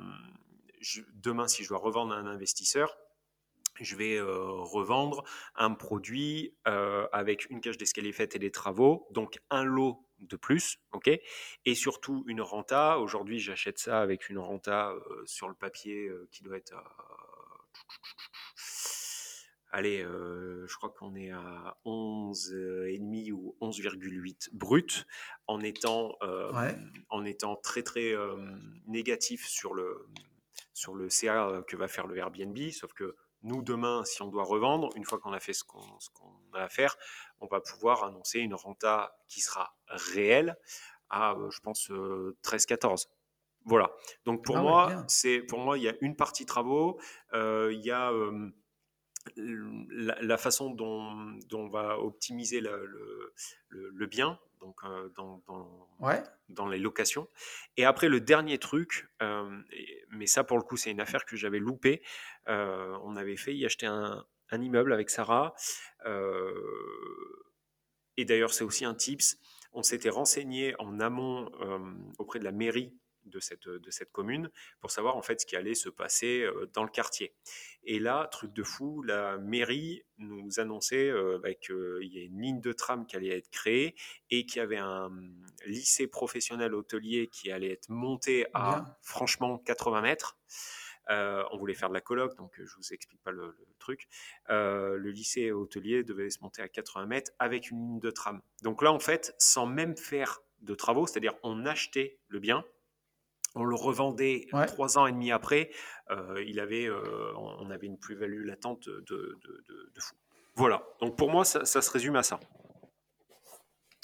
[1.13, 2.97] demain, si je dois revendre à un investisseur,
[3.79, 5.23] je vais revendre
[5.55, 10.77] un produit avec une cage d'escalier faite et des travaux, donc un lot de plus,
[10.91, 11.09] ok?
[11.65, 12.99] Et surtout une renta.
[12.99, 14.93] Aujourd'hui, j'achète ça avec une renta
[15.25, 16.75] sur le papier qui doit être
[19.73, 25.07] Allez, je crois qu'on est à 11,5 ou 11,8 brut,
[25.47, 26.17] en étant,
[27.09, 28.13] en étant très très
[28.85, 30.07] négatif sur le,
[30.73, 34.43] sur le CA que va faire le Airbnb, sauf que nous, demain, si on doit
[34.43, 35.81] revendre, une fois qu'on a fait ce qu'on
[36.53, 36.95] a à faire,
[37.39, 40.57] on va pouvoir annoncer une renta qui sera réelle
[41.09, 43.07] à, euh, je pense, 13-14.
[43.07, 43.11] Euh,
[43.65, 43.91] voilà.
[44.25, 45.05] Donc pour ah moi,
[45.47, 46.99] pour moi, il y a une partie travaux,
[47.33, 48.11] euh, il y a
[49.35, 53.33] la, façon dont, on va optimiser le,
[53.69, 54.81] le bien, donc
[55.15, 55.43] dans,
[56.49, 57.27] dans, les locations.
[57.77, 59.07] Et après, le dernier truc,
[60.09, 62.01] mais ça pour le coup, c'est une affaire que j'avais loupée.
[62.47, 65.53] on avait fait y acheter un, un immeuble avec Sarah.
[68.17, 69.37] et d'ailleurs, c'est aussi un tips.
[69.73, 71.49] On s'était renseigné en amont
[72.17, 72.93] auprès de la mairie
[73.25, 74.49] de cette, de cette commune
[74.79, 77.33] pour savoir en fait ce qui allait se passer euh, dans le quartier.
[77.83, 82.41] Et là, truc de fou, la mairie nous annonçait euh, bah, qu'il y a une
[82.41, 83.95] ligne de tram qui allait être créée
[84.29, 85.11] et qu'il y avait un
[85.65, 90.37] lycée professionnel hôtelier qui allait être monté à franchement 80 mètres.
[91.09, 94.07] Euh, on voulait faire de la coloc, donc je vous explique pas le, truc.
[94.47, 98.41] le lycée hôtelier devait se monter à 80 mètres avec une ligne de tram.
[98.61, 102.63] Donc là, en fait, sans même faire de travaux, c'est-à-dire on achetait le bien,
[103.55, 105.71] on le revendait trois ans et demi après,
[106.09, 110.15] euh, il avait, euh, on avait une plus-value latente de, de, fou.
[110.55, 112.39] Voilà, donc pour moi, ça, se résume à ça.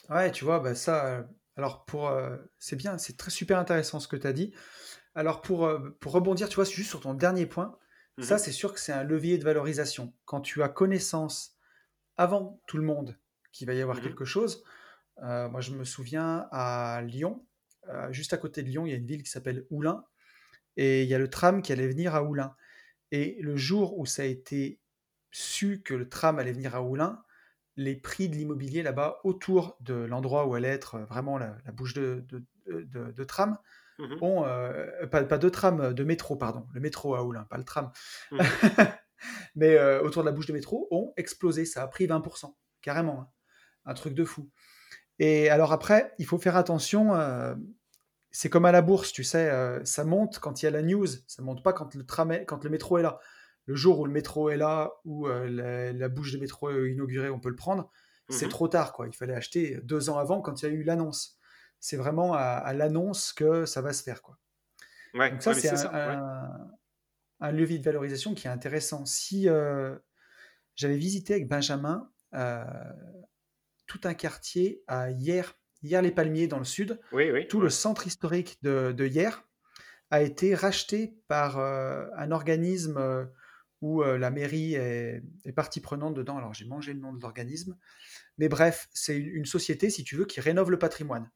[0.09, 1.23] Ouais, tu vois, bah ça, euh,
[1.57, 2.11] alors pour,
[2.59, 4.53] c'est bien, c'est très super intéressant ce que tu as dit.
[5.15, 5.69] Alors pour,
[5.99, 7.77] pour rebondir, tu vois, juste sur ton dernier point,
[8.19, 8.39] ça mhm.
[8.39, 10.13] c'est sûr que c'est un levier de valorisation.
[10.25, 11.57] Quand tu as connaissance
[12.15, 13.17] avant tout le monde
[13.51, 14.03] qu'il va y avoir mhm.
[14.03, 14.63] quelque chose,
[15.21, 17.45] moi je me souviens à Lyon,
[18.11, 20.03] juste à côté de Lyon, il y a une ville qui s'appelle Oulin,
[20.77, 22.55] et il y a le tram qui allait venir à Oulin.
[23.11, 24.79] Et le jour où ça a été
[25.31, 27.23] su que le tram allait venir à Oulin,
[27.75, 31.93] les prix de l'immobilier là-bas, autour de l'endroit où allait être euh, vraiment la, bouche
[31.93, 32.25] de,
[32.65, 33.57] de, tram,
[33.99, 37.63] mmh ont, euh, pas, de tram, de métro, pardon, le métro à Oulin, pas le
[37.63, 37.91] tram,
[38.31, 38.37] mmh.
[39.55, 41.65] mais autour de la bouche de métro, ont explosé.
[41.65, 43.21] Ça a pris 20%, carrément.
[43.21, 43.29] Hein.
[43.85, 44.49] Un truc de fou.
[45.19, 47.15] Et alors après, il faut faire attention.
[47.15, 47.55] Euh,
[48.31, 50.83] c'est comme à la bourse, tu sais, euh, ça monte quand il y a la
[50.83, 53.19] news, ça monte pas quand le tram, quand le métro est là.
[53.65, 57.29] Le jour où le métro est là, où euh, la, bouche de métro est inaugurée,
[57.29, 57.89] on peut le prendre.
[58.29, 58.51] C'est mhm.
[58.51, 59.07] trop tard, quoi.
[59.07, 61.37] Il fallait acheter deux ans avant quand il y a eu l'annonce.
[61.79, 64.37] C'est vraiment à, l'annonce que ça va se faire, quoi.
[65.13, 66.69] Donc ça, c'est un,
[67.39, 69.05] un, levier de valorisation qui est intéressant.
[69.05, 69.47] Si
[70.75, 72.09] j'avais visité avec Benjamin
[73.87, 76.99] tout un quartier à Hier, Hier les Palmiers dans le sud.
[77.49, 79.43] tout le centre historique de, de, Hier
[80.11, 83.25] a été racheté par euh, un organisme euh,
[83.81, 85.21] où euh, la mairie est,
[85.55, 86.37] partie prenante dedans.
[86.37, 87.77] Alors j'ai mangé le nom de l'organisme.
[88.37, 91.29] Mais bref, c'est une, société, si tu veux, qui rénove le patrimoine.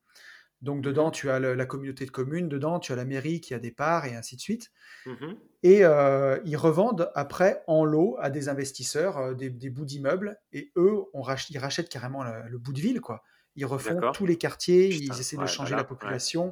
[0.62, 3.60] Donc dedans, tu as la communauté de communes, dedans, tu as la mairie qui a
[3.60, 4.72] des parts et ainsi de suite.
[5.06, 5.34] Mmh
[5.64, 10.40] et euh, ils revendent après en lot à des investisseurs euh, des, bouts d'immeubles.
[10.54, 13.00] Et eux, on ils rachètent carrément le, bout de ville.
[13.00, 13.24] quoi.
[13.56, 16.52] Ils refont tous les quartiers, ils essaient de changer la population.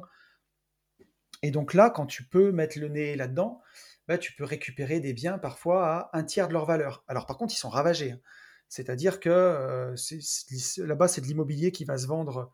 [1.42, 3.60] Et donc là, quand tu peux mettre le nez là-dedans,
[4.06, 7.02] bah, tu peux récupérer des biens parfois à un tiers de leur valeur.
[7.08, 8.12] Alors par contre, ils sont ravagés.
[8.12, 8.20] Hein.
[8.68, 9.96] C'est-à-dire que euh,
[10.78, 12.52] là-bas, c'est de l'immobilier qui va se vendre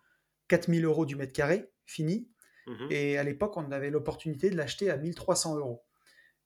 [0.49, 2.29] 4000 euros du mètre carré, fini.
[2.67, 5.85] Mmh et à l'époque, on avait l'opportunité de l'acheter à 1300 euros.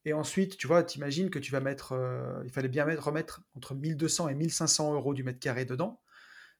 [0.04, 3.42] Et ensuite, tu vois, t'imagines que tu vas mettre, euh, il fallait bien mettre, remettre
[3.54, 6.00] entre 1200 et 1500 euros du mètre carré dedans,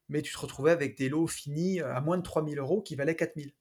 [0.08, 3.16] mais tu te retrouvais avec des lots finis à moins de 3000 euros qui valaient
[3.16, 3.52] 4000.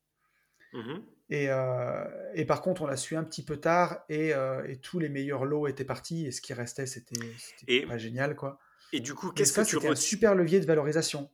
[0.74, 1.00] Mmh
[1.32, 4.78] et, euh, et, par contre, on l'a su un petit peu tard et, euh, et,
[4.78, 8.60] tous les meilleurs lots étaient partis et ce qui restait, c'était pas génial, quoi.
[8.94, 11.30] Et du coup, qu'est-ce que tu un super levier de valorisation.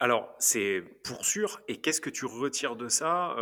[0.00, 1.60] Alors, c'est pour sûr.
[1.68, 3.36] Et qu'est-ce que tu retires de ça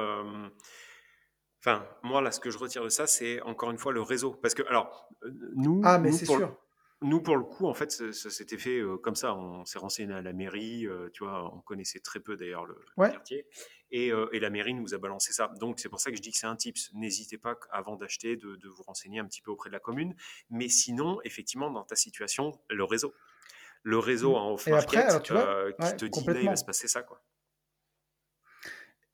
[1.65, 4.33] Enfin, moi, là, ce que je retire de ça, c'est encore une fois le réseau.
[4.33, 5.81] Parce que, alors, euh, nous.
[5.85, 6.57] Ah, mais c'est sûr.
[7.03, 9.37] nous, pour le coup, en fait, ça, s'était fait euh, comme ça.
[9.37, 12.75] On s'est renseigné à la mairie, euh, tu vois, on connaissait très peu d'ailleurs le,
[12.97, 13.47] quartier.
[13.93, 15.53] Et, et, la mairie nous a balancé ça.
[15.61, 16.91] Donc, c'est pour ça que je dis que c'est un tips.
[16.95, 20.17] N'hésitez pas, avant d'acheter, de, de, vous renseigner un petit peu auprès de la commune.
[20.51, 23.15] Mais sinon, effectivement, dans ta situation, le réseau.
[23.83, 24.37] Le réseau mmh.
[24.37, 25.33] en off market qui
[25.97, 27.23] te dit, là, il va se passer ça, quoi.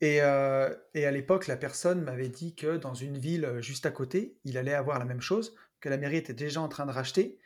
[0.01, 3.85] Et, euh, et, à l'époque, la personne m'avait dit que dans une ville euh, juste
[3.85, 6.87] à côté, il allait avoir la même chose, que la mairie était déjà en train
[6.87, 7.39] de racheter.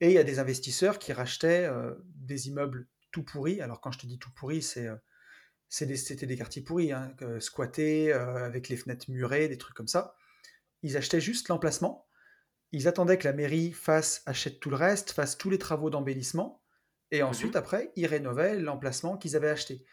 [0.00, 3.60] Et il y a des investisseurs qui rachetaient euh, des immeubles tout pourris.
[3.60, 4.88] Alors quand je te dis tout pourri, c'est,
[5.68, 10.14] c'était des quartiers pourris, hein, squattés, avec les fenêtres murées, des trucs comme ça.
[10.82, 12.06] Ils achetaient juste l'emplacement.
[12.72, 16.62] Ils attendaient que la mairie fasse, achète tout le reste, fasse tous les travaux d'embellissement.
[17.10, 19.84] Et mmh ensuite, après, ils rénovaient l'emplacement qu'ils avaient acheté.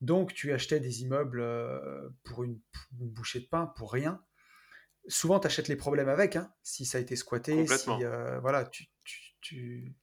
[0.00, 2.60] Donc, tu achetais des immeubles euh, pour une,
[2.92, 4.22] bouchée de pain, pour rien.
[5.08, 8.64] Souvent, tu achètes les problèmes avec, hein, si ça a été squatté, si euh, voilà,
[8.64, 8.86] tu,
[9.40, 9.96] tu,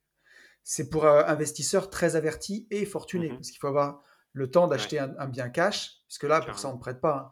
[0.64, 4.68] c'est pour un investisseur très averti et fortuné, mmh parce qu'il faut avoir le temps
[4.68, 7.32] d'acheter un, bien cash, parce que là, pour ça, on ne prête pas,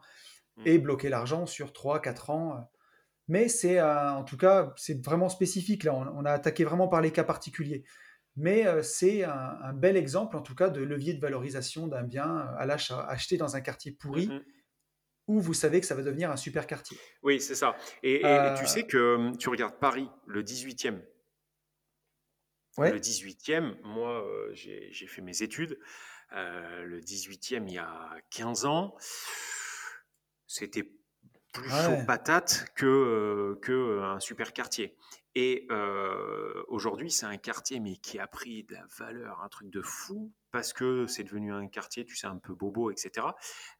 [0.62, 0.66] mmh.
[0.66, 2.70] et bloquer l'argent sur 3-4 ans.
[3.28, 3.32] Euh.
[3.32, 5.84] Mais c'est, en tout cas, c'est vraiment spécifique.
[5.84, 7.84] Là, on, a attaqué vraiment par les cas particuliers
[8.36, 12.38] mais euh, c'est un, bel exemple, en tout cas, de levier de valorisation d'un bien
[12.38, 14.28] euh, à l'achat, acheté dans un quartier pourri.
[14.28, 14.42] Mmh
[15.26, 16.98] où vous savez que ça va devenir un super quartier.
[17.22, 17.74] Oui, c'est ça.
[18.02, 21.00] Et, tu euh, sais que hum, tu regardes Paris, le 18e.
[22.76, 24.22] Le 18e, moi,
[24.52, 25.78] j'ai fait mes études.
[26.30, 28.94] le 18e, il y a 15 ans,
[30.46, 30.92] c'était
[31.54, 34.96] plus chaud patate que, que un super quartier.
[35.34, 35.66] Et
[36.68, 40.32] aujourd'hui, c'est un quartier, mais qui a pris de la valeur, un truc de fou,
[40.52, 43.26] parce que c'est devenu un quartier, tu sais, un peu bobo, etc.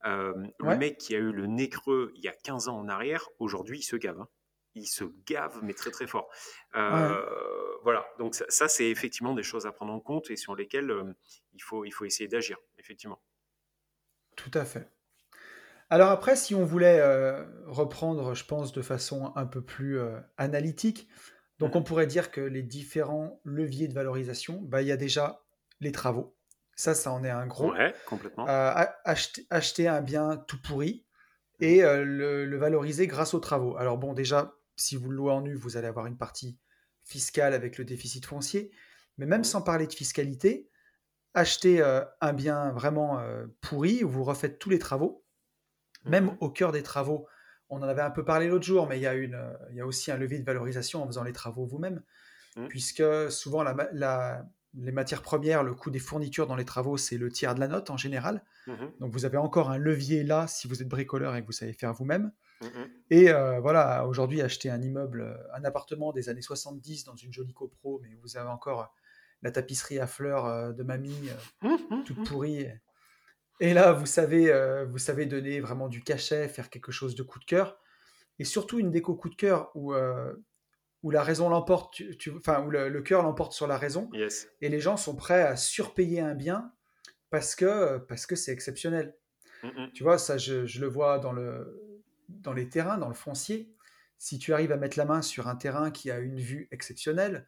[0.02, 3.28] Le mec qui a eu le nez creux il y a 15 ans en arrière,
[3.38, 4.20] aujourd'hui, il se gave.
[4.20, 4.28] Hein.
[4.76, 6.28] Il se gave, mais très très fort.
[6.72, 11.14] Voilà, donc ça, c'est effectivement des choses à prendre en compte et sur lesquelles
[11.52, 13.22] il, faut, il faut essayer d'agir, effectivement.
[14.36, 14.90] Tout à fait.
[15.94, 17.00] Alors après, si on voulait
[17.66, 20.00] reprendre, je pense, de façon un peu plus
[20.36, 21.08] analytique,
[21.58, 25.44] donc on pourrait dire que les différents leviers de valorisation, bah, il y a déjà
[25.80, 26.36] les travaux.
[26.76, 27.72] Ça, ça en est un gros.
[27.72, 28.48] Ouais, complètement.
[28.48, 28.72] Euh,
[29.50, 31.06] acheter, un bien tout pourri
[31.60, 33.76] et euh, le, valoriser grâce aux travaux.
[33.76, 36.58] Alors bon, déjà, si vous le louez en nu, vous allez avoir une partie
[37.04, 38.72] fiscale avec le déficit foncier.
[39.18, 40.68] Mais même sans parler de fiscalité,
[41.34, 43.22] acheter euh, un bien vraiment
[43.60, 45.23] pourri où vous refaites tous les travaux,
[46.04, 47.26] même mmh au cœur des travaux,
[47.70, 49.40] on en avait un peu parlé l'autre jour, mais il y, a une,
[49.70, 52.02] il y a aussi un levier de valorisation en faisant les travaux vous-même,
[52.56, 52.68] mmh.
[52.68, 54.44] puisque souvent la,
[54.74, 57.68] les matières premières, le coût des fournitures dans les travaux, c'est le tiers de la
[57.68, 58.42] note en général.
[58.66, 61.52] Mmh Donc vous avez encore un levier là si vous êtes bricoleur et que vous
[61.52, 62.32] savez faire vous-même.
[63.10, 67.52] Et euh, voilà, aujourd'hui, acheter un immeuble, un appartement des années 70 dans une jolie
[67.52, 68.94] copro, mais vous avez encore
[69.42, 71.28] la tapisserie à fleurs euh, de mamie,
[71.62, 72.66] euh, toute pourrie.
[73.60, 77.22] Et là, vous savez, euh, vous savez donner vraiment du cachet, faire quelque chose de
[77.22, 77.78] coup de cœur.
[78.38, 80.34] Et surtout une déco coup de cœur où, euh,
[81.02, 82.02] où la raison l'emporte,
[82.36, 84.10] enfin, où le, cœur l'emporte sur la raison.
[84.60, 86.72] Et les gens sont prêts à surpayer un bien
[87.30, 89.14] parce que parce que c'est exceptionnel.
[89.62, 89.92] Mm, mm.
[89.92, 93.70] Tu vois, ça, je, je, le vois dans, le, dans les terrains, dans le foncier.
[94.18, 97.46] Si tu arrives à mettre la main sur un terrain qui a une vue exceptionnelle,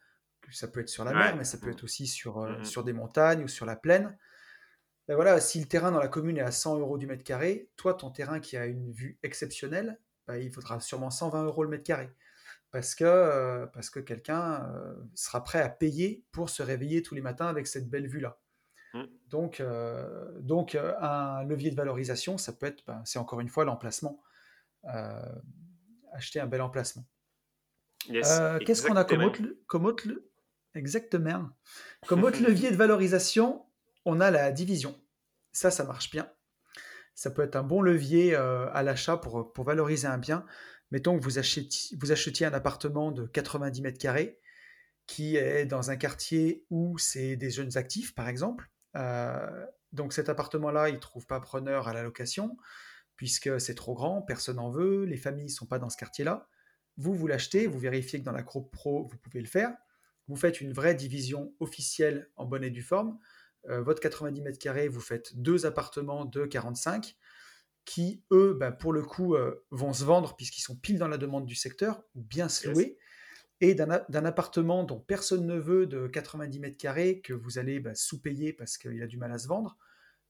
[0.51, 1.73] ça peut être sur la mer, mais ça peut mm.
[1.73, 4.17] être aussi sur, euh, sur des montagnes ou sur la plaine,
[5.09, 7.71] ben voilà, si le terrain dans la commune est à 100 euros du mètre carré,
[7.77, 11.71] toi, ton terrain qui a une vue exceptionnelle, ben, il faudra sûrement 120 euros le
[11.71, 12.11] mètre carré.
[12.73, 17.15] Parce que, euh, parce que quelqu'un euh, sera prêt à payer pour se réveiller tous
[17.15, 18.39] les matins avec cette belle vue-là.
[18.95, 19.05] Mmh.
[19.29, 23.65] Donc, euh, donc un levier de valorisation, ça peut être, ben, c'est encore une fois
[23.65, 24.21] l'emplacement.
[26.13, 27.05] acheter un bel emplacement.
[28.09, 30.09] Qu'est-ce qu'on a comme autre, comme autre,
[30.75, 31.49] exactement,
[32.09, 33.65] comme autre levier de valorisation
[34.07, 34.99] on a la division.
[35.53, 36.31] Ça, ça marche bien.
[37.15, 40.47] Ça peut être un bon levier euh, à l'achat pour, valoriser un bien.
[40.91, 44.39] Mettons que vous achetiez, un appartement de 90 mètres carrés
[45.07, 48.71] qui est dans un quartier où c'est des jeunes actifs, par exemple.
[48.97, 52.57] Euh, donc cet appartement-là, il ne trouve pas preneur à la location,
[53.17, 56.49] puisque c'est trop grand, personne n'en veut, les familles ne sont pas dans ce quartier-là.
[56.97, 59.75] Vous, vous l'achetez, vous vérifiez que dans la pro, vous pouvez le faire.
[60.29, 63.19] Vous faites une vraie division officielle en bonne et due forme.
[63.69, 67.17] Euh, votre 90 mètres carrés, vous faites deux appartements de 45
[67.85, 71.19] qui, eux, ben, pour le coup, euh, vont se vendre puisqu'ils sont pile dans la
[71.19, 72.99] demande du secteur ou bien se louer.
[73.63, 77.95] Et d'un appartement dont personne ne veut de 90 mètres carrés, que vous allez ben,
[77.95, 79.79] sous-payer parce qu'il a du mal à se vendre,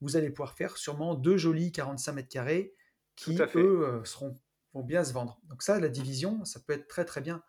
[0.01, 2.75] vous allez pouvoir faire sûrement deux jolis 45 mètres carrés
[3.17, 4.39] qui, eux, euh, seront,
[4.75, 5.41] vont bien se vendre.
[5.45, 7.43] Donc ça, la division, ça peut être très très bien.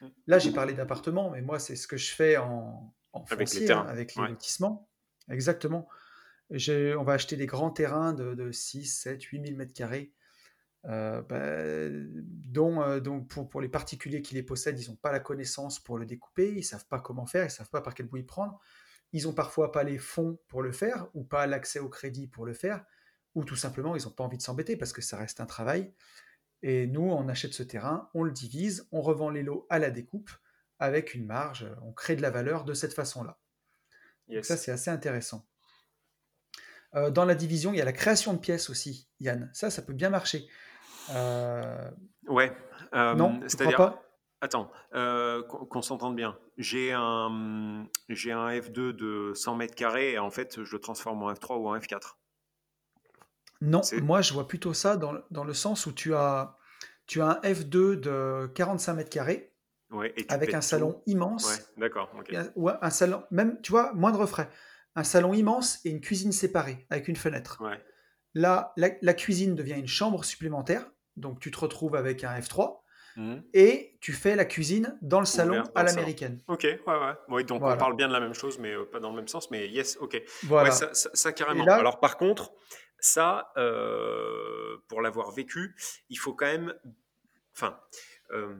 [0.00, 0.06] Mm.
[0.28, 3.66] Là, j'ai parlé d'appartements, mais moi, c'est ce que je fais en, en avec foncier,
[3.66, 4.87] les hein, avec les lotissements.
[5.30, 5.88] Exactement.
[6.50, 10.12] On va acheter des grands terrains de, 6, 7, 8 000 mètres carrés,
[10.86, 11.88] euh, bah,
[12.24, 15.80] dont, euh, donc pour, pour, les particuliers qui les possèdent, ils n'ont pas la connaissance
[15.80, 18.06] pour le découper, ils ne savent pas comment faire, ils ne savent pas par quel
[18.06, 18.58] bout y prendre.
[19.12, 22.46] Ils n'ont parfois pas les fonds pour le faire, ou pas l'accès au crédit pour
[22.46, 22.84] le faire,
[23.34, 25.92] ou tout simplement, ils n'ont pas envie de s'embêter parce que ça reste un travail.
[26.62, 29.90] Et nous, on achète ce terrain, on le divise, on revend les lots à la
[29.90, 30.30] découpe
[30.78, 33.38] avec une marge, on crée de la valeur de cette façon-là.
[34.42, 35.46] Ça, c'est assez intéressant.
[36.94, 39.50] Euh, dans la division, il y a la création de pièces aussi, Yann.
[39.52, 40.46] Ça, ça peut bien marcher.
[41.10, 41.90] Euh...
[42.26, 42.52] Ouais.
[42.94, 44.02] Euh, non, c'est-à-dire pas?
[44.40, 46.38] Attends, qu'on s'entende bien.
[46.56, 51.22] J'ai un, j'ai un F2 de 100 mètres carrés et en fait, je le transforme
[51.24, 52.14] en F3 ou en F4.
[53.60, 56.56] Non, moi je vois plutôt ça dans, dans, le sens où tu as,
[57.06, 59.52] tu as un F2 de 45 mètres carrés
[60.28, 61.48] avec un salon immense.
[61.48, 62.12] Ouais, d'accord.
[62.56, 64.48] Ou un salon, même, tu vois, moindre frais.
[64.94, 67.62] Un salon immense et une cuisine séparée avec une fenêtre.
[68.34, 72.80] Là, la, la, cuisine devient une chambre supplémentaire, donc tu te retrouves avec un F3.
[73.16, 73.38] Mmh.
[73.52, 76.40] Et tu fais la cuisine dans le salon à l'américaine.
[76.46, 77.14] Ok, ouais, ouais.
[77.28, 79.26] Oui, donc on parle bien de la même chose, mais euh, pas dans le même
[79.26, 79.50] sens.
[79.50, 80.22] Mais yes, ok.
[80.44, 80.70] Voilà.
[80.70, 81.64] ça, ça, carrément.
[81.64, 82.52] Alors par contre,
[83.00, 85.74] ça, euh, pour l'avoir vécu,
[86.10, 86.74] il faut quand même.
[87.56, 87.80] Enfin,
[88.30, 88.54] euh,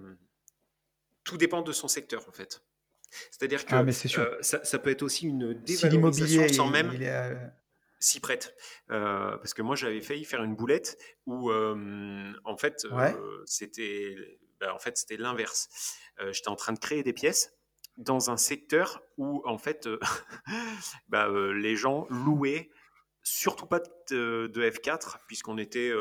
[1.28, 2.62] tout dépend de son secteur en fait.
[3.30, 6.92] C'est-à-dire que ah, ça, ça, peut être aussi une dévalorisation sans même
[8.00, 8.54] s'y prête.
[8.88, 12.86] parce que moi, j'avais failli faire une boulette où, en fait,
[13.46, 15.68] c'était bah, en fait, c'était l'inverse.
[16.20, 17.54] Euh, j'étais en train de créer des pièces
[17.96, 19.98] dans un secteur où, en fait, euh,
[21.08, 22.70] bah, euh, les gens louaient
[23.30, 25.92] surtout pas de, F4 puisqu'on était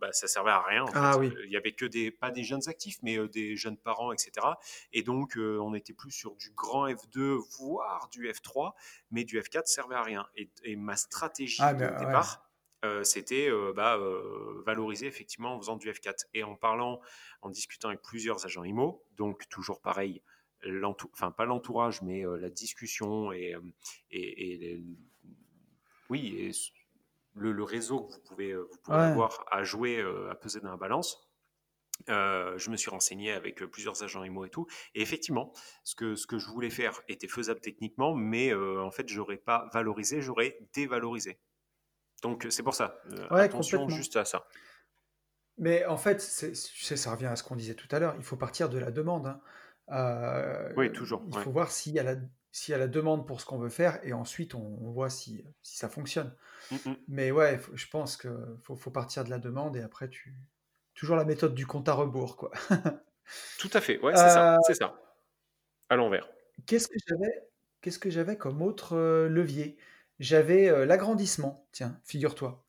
[0.00, 2.98] bah, ça servait à rien ah il y avait que des pas des jeunes actifs
[3.02, 4.46] mais des jeunes parents etc
[4.92, 8.72] et donc on était plus sur du grand F2 voire du F3
[9.10, 10.26] mais du F4 servait à rien.
[10.36, 12.46] Et, ma stratégie ah, de départ
[12.84, 17.00] euh, c'était euh, bah, euh, valoriser effectivement en faisant du F4 et en parlant,
[17.42, 20.22] en discutant avec plusieurs agents IMO, donc toujours pareil,
[21.12, 23.56] enfin pas l'entourage, mais la discussion et,
[24.10, 24.80] et,
[26.10, 26.52] oui,
[27.34, 30.00] le, réseau que vous pouvez, vous pouvez avoir à jouer,
[30.30, 31.28] à peser dans la balance.
[32.08, 34.66] je me suis renseigné avec plusieurs agents IMO et tout.
[34.94, 35.52] Et effectivement,
[35.84, 39.68] ce que, ce que je voulais faire était faisable techniquement, mais en fait, j'aurais pas
[39.72, 41.38] valorisé, j'aurais dévalorisé.
[42.22, 43.00] Donc c'est pour ça.
[43.12, 44.46] Euh, attention juste à ça.
[45.58, 48.14] Mais en fait, ça revient à ce qu'on disait tout à l'heure.
[48.18, 49.26] Il faut partir de la demande.
[49.26, 49.40] Hein.
[49.90, 51.22] Euh, oui, toujours.
[51.28, 52.16] Il faut voir s'il y, a la,
[52.68, 55.76] y a la demande pour ce qu'on veut faire et ensuite on, voit si, si,
[55.76, 56.34] ça fonctionne.
[56.70, 56.96] Mm, mm.
[57.08, 58.30] Mais ouais, je pense qu'il
[58.62, 60.34] faut, faut, partir de la demande et après, tu.
[60.94, 62.50] Toujours la méthode du compte à rebours, quoi.
[63.58, 64.54] Tout à fait, ouais, c'est ça.
[64.54, 64.98] Euh, c'est ça.
[65.90, 66.28] À l'envers.
[66.66, 67.48] Qu'est-ce que j'avais
[67.82, 68.96] Qu'est-ce que j'avais comme autre
[69.28, 69.76] levier?
[70.18, 72.64] J'avais l'agrandissement, tiens, figure-toi.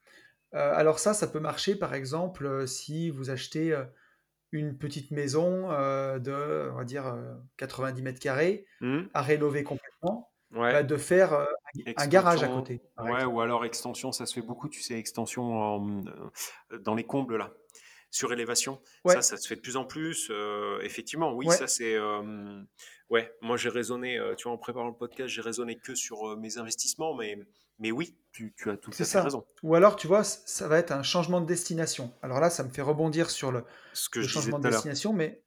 [0.51, 3.73] alors ça, ça peut marcher par exemple si vous achetez
[4.51, 7.15] une petite maison de, on va dire,
[7.57, 9.01] 90 mètres carrés mmh.
[9.13, 11.47] à rénover complètement, bah, de faire
[11.97, 12.81] un garage à côté.
[12.97, 16.01] Ouais, ou alors extension, ça se fait beaucoup, tu sais, extension
[16.81, 17.53] dans les combles là
[18.09, 18.81] surélévation.
[19.05, 20.31] Ça, ça se fait de plus en plus.
[20.81, 21.97] effectivement, oui, ça c'est.
[23.09, 26.57] ouais, moi j'ai raisonné, tu vois, en préparant le podcast, j'ai raisonné que sur mes
[26.57, 27.37] investissements, mais,
[27.79, 29.45] mais oui, tu, as tout à fait raison.
[29.63, 32.13] Ou alors, tu vois, ça va être un changement de destination.
[32.21, 33.63] Alors là, ça me fait rebondir sur le,
[33.93, 35.43] Ce que changement de destination, mais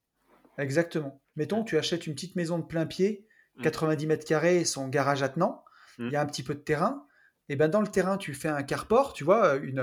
[0.58, 1.22] exactement.
[1.36, 3.26] Mettons, tu achètes une petite maison de plein pied,
[3.62, 4.08] 90 mmh.
[4.08, 5.64] mètres carrés, son garage attenant,
[5.98, 7.06] il y a un petit peu de terrain.
[7.48, 9.80] Et ben dans le terrain, tu fais un carport, tu vois, une,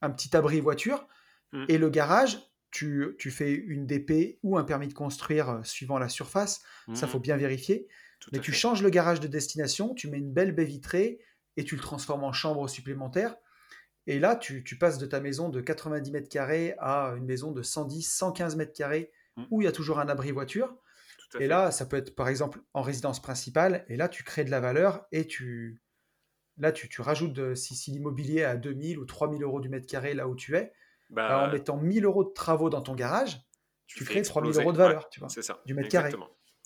[0.00, 1.06] un petit abri voiture.
[1.68, 2.38] Et le garage,
[2.70, 6.62] tu, fais une DP ou un permis de construire euh, suivant la surface,
[6.94, 7.88] ça faut bien vérifier.
[8.32, 11.20] mais tu changes le garage de destination, tu mets une belle baie vitrée
[11.58, 13.36] et tu le transformes en chambre supplémentaire.
[14.06, 17.62] Et là, tu, passes de ta maison de 90 mètres carrés à une maison de
[17.62, 19.44] 110, 115 mètres carrés mmh.
[19.50, 20.74] où il y a toujours un abri voiture.
[21.40, 23.84] Et là, ça peut être par exemple en résidence principale.
[23.88, 25.82] Et là, tu crées de la valeur et tu,
[26.58, 29.86] là, tu, rajoutes, de, si, si l'immobilier est à 2000 ou 3000 euros du mètre
[29.86, 30.72] carré là où tu es,
[31.10, 33.42] bah, bah, en mettant 1000 euros de travaux dans ton garage,
[33.86, 35.60] tu, crées 3000 euros de valeur, tu vois, ça.
[35.66, 36.14] du mètre carré.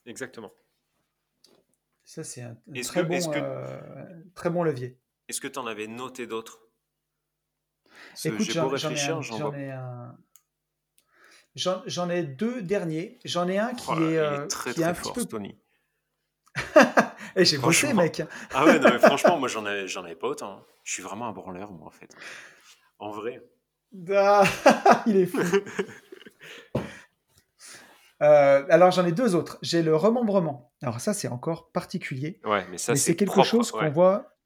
[0.04, 0.52] Exactement.
[2.12, 2.54] Ça, c'est un,
[2.84, 3.80] très, bon, euh,
[4.34, 4.98] très bon levier.
[5.28, 6.58] Est-ce que tu en avais noté d'autres?
[8.22, 8.70] Écoute, j'en
[9.54, 9.74] ai,
[11.54, 13.18] J'en ai deux derniers.
[13.24, 15.24] J'en ai un qui oh est, euh, très, qui est un petit peu.
[15.24, 15.58] Tony.
[17.36, 18.22] Et j'ai bossé, mec.
[18.52, 20.66] ah ouais, non, mais franchement, moi, j'en avais, j'en avais pas autant.
[20.84, 22.14] Je suis vraiment un branleur, moi, en fait.
[22.98, 23.42] En vrai.
[24.14, 24.44] Ah,
[25.06, 25.40] il est fou.
[28.20, 29.58] Euh, alors j'en ai deux autres.
[29.62, 30.71] J'ai le remembrement.
[30.82, 32.40] Alors ça c'est encore particulier.
[32.44, 34.36] Ouais, mais ça c'est quelque chose qu'on voit.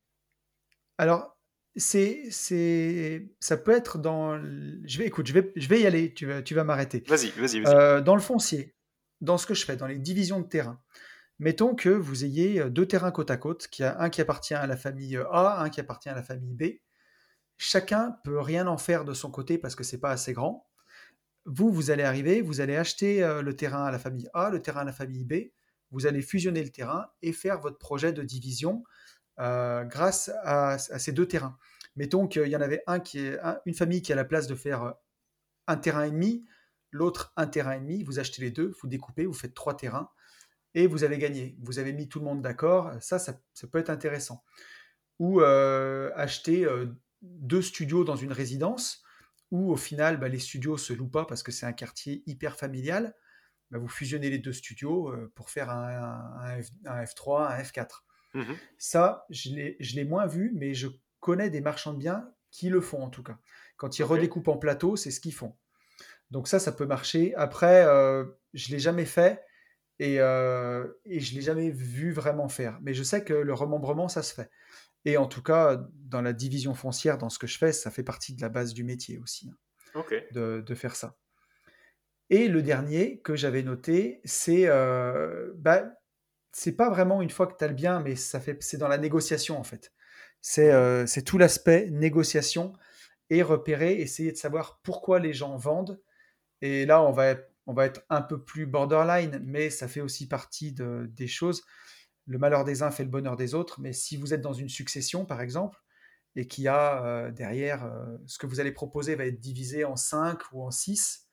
[0.99, 1.37] Alors
[1.77, 4.39] c'est c'est ça peut être dans.
[4.85, 6.15] Je vais écoute, je vais je vais y aller.
[6.15, 7.05] Tu vas tu vas m'arrêter.
[7.07, 7.75] Vas-y, vas-y, vas-y.
[7.75, 8.75] Euh, dans le foncier,
[9.21, 10.81] dans ce que je fais, dans les divisions de terrain.
[11.39, 14.55] Mettons que vous ayez euh, deux terrains côte à côte, qui a un qui appartient
[14.55, 16.81] à la famille A, un qui appartient à la famille B.
[17.59, 20.67] Chacun peut rien en faire de son côté parce que c'est pas assez grand.
[21.45, 24.61] Vous, vous allez arriver, vous allez acheter euh, le terrain à la famille A, le
[24.61, 25.53] terrain à la famille B,
[25.91, 28.85] vous allez fusionner le terrain et faire votre projet de division
[29.39, 31.59] euh, grâce à, ces deux terrains.
[31.95, 34.55] Mettons qu'il y en avait un qui est une famille qui a la place de
[34.55, 34.93] faire euh,
[35.67, 36.45] un terrain et demi,
[36.91, 40.11] l'autre un terrain et demi, vous achetez les deux, vous découpez, vous faites trois terrains
[40.75, 41.57] et vous avez gagné.
[41.63, 43.35] Vous avez mis tout le monde d'accord, ça, ça,
[43.71, 44.45] peut être intéressant.
[45.19, 46.67] Ou acheter
[47.23, 49.03] deux studios dans une résidence
[49.51, 52.57] où au final bah, les studios se louent pas parce que c'est un quartier hyper
[52.57, 53.15] familial,
[53.71, 57.89] bah, vous fusionnez les deux studios euh, pour faire un, F, 3 un F4.
[58.35, 60.89] Mmh Ça, je l'ai moins vu, mais je
[61.21, 63.39] connais des marchands de biens qui le font en tout cas.
[63.77, 65.57] Quand ils redécoupent en plateau, c'est ce qu'ils font.
[66.31, 67.35] Donc ça, ça peut marcher.
[67.35, 69.43] Après, euh, je l'ai jamais fait
[69.99, 72.79] et, euh, et je l'ai jamais vu vraiment faire.
[72.83, 74.51] Mais je sais que le remembrement, ça se fait.
[75.05, 78.03] Et en tout cas, dans la division foncière, dans ce que je fais, ça fait
[78.03, 79.49] partie de la base du métier aussi,
[79.95, 81.17] hein, de, faire ça.
[82.31, 85.85] Et le dernier que j'avais noté, c'est euh, bah,
[86.53, 88.89] c'est pas vraiment une fois que tu as le bien, mais ça fait c'est dans
[88.89, 89.93] la négociation en fait.
[90.41, 92.73] C'est euh, tout l'aspect négociation
[93.31, 96.01] et repérer, essayer de savoir pourquoi les gens vendent.
[96.63, 100.29] Et là, on va, on va être un peu plus borderline, mais ça fait aussi
[100.29, 101.65] partie de, des choses
[102.27, 104.69] le malheur des uns fait le bonheur des autres, mais si vous êtes dans une
[104.69, 105.79] succession, par exemple,
[106.35, 109.85] et qu'il y a euh, derrière, euh, ce que vous allez proposer va être divisé
[109.85, 111.26] en 5 ou en 6,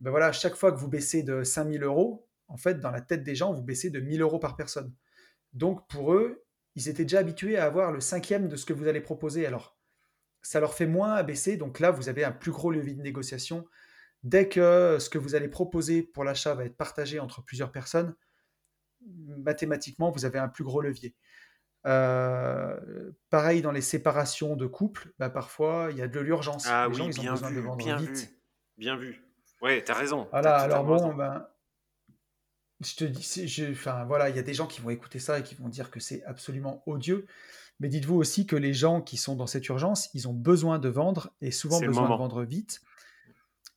[0.00, 3.22] ben voilà, chaque fois que vous baissez de 5000 euros, en fait, dans la tête
[3.24, 4.92] des gens, vous baissez de 1000 euros par personne.
[5.52, 6.44] Donc pour eux,
[6.74, 9.46] ils étaient déjà habitués à avoir le cinquième de ce que vous allez proposer.
[9.46, 9.76] Alors,
[10.42, 13.02] ça leur fait moins à baisser, donc là, vous avez un plus gros levier de
[13.02, 13.66] négociation.
[14.22, 18.14] Dès que ce que vous allez proposer pour l'achat va être partagé entre plusieurs personnes,
[19.00, 21.16] mathématiquement, vous avez un plus gros levier.
[21.86, 26.66] Euh, pareil dans les séparations de couples, bah, parfois il y a de l'urgence.
[26.66, 28.18] Ah les gens, ils ont besoin de vendre bien vite.
[28.18, 28.28] Vu,
[28.76, 29.25] bien vu.
[29.62, 30.28] Ouais, as raison.
[30.30, 31.46] Voilà, alors bon, ben,
[32.80, 35.38] je te dis, je, enfin voilà, il y a des gens qui vont écouter ça
[35.38, 37.26] et qui vont dire que c'est absolument odieux.
[37.80, 40.88] Mais dites-vous aussi que les gens qui sont dans cette urgence, ils ont besoin de
[40.88, 42.80] vendre et souvent besoin de vendre vite.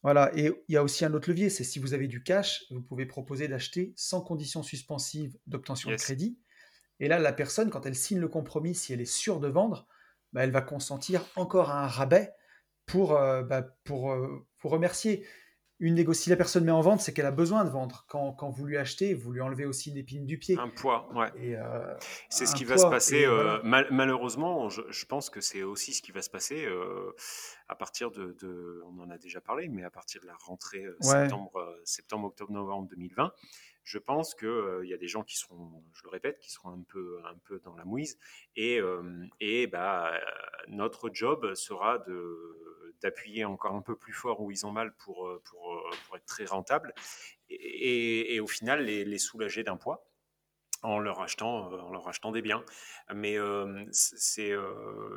[0.01, 2.63] Voilà, et il y a aussi un autre levier, c'est si vous avez du cash,
[2.71, 6.38] vous pouvez proposer d'acheter sans condition suspensive d'obtention de crédit.
[7.01, 9.88] Et là, la personne, quand elle signe le compromis, si elle est sûre de vendre,
[10.32, 12.34] bah, elle va consentir encore à un rabais
[12.86, 15.25] pour, euh, bah, pour, euh, pour remercier
[15.80, 18.05] une négocie, si la personne met en vente, c'est qu'elle a besoin de vendre.
[18.09, 20.57] Quand, quand, vous lui achetez, vous lui enlevez aussi une épine du pied.
[20.59, 21.55] Un poids, ouais.
[21.55, 21.95] Euh,
[22.30, 23.25] c'est ce qui va se passer.
[23.25, 27.11] Euh, malheureusement, je, pense que c'est aussi ce qui va se passer euh,
[27.69, 31.80] à partir de, On en a déjà parlé, mais à partir de la rentrée septembre,
[31.86, 33.32] septembre, octobre, novembre 2020
[33.86, 36.69] je pense qu'il il y a des gens qui seront, je le répète, qui seront
[36.69, 38.19] un peu, un peu dans la mouise.
[38.55, 38.80] Et,
[39.39, 40.11] et bah,
[40.67, 45.27] notre job sera de, d'appuyer encore un peu plus fort où ils ont mal pour,
[45.27, 46.93] euh, pour, euh, pour être très rentables
[47.49, 50.05] et, et, au final les, soulager d'un poids
[50.81, 52.63] en leur achetant, euh, en leur achetant des biens.
[53.13, 53.37] Mais
[53.91, 54.53] c'est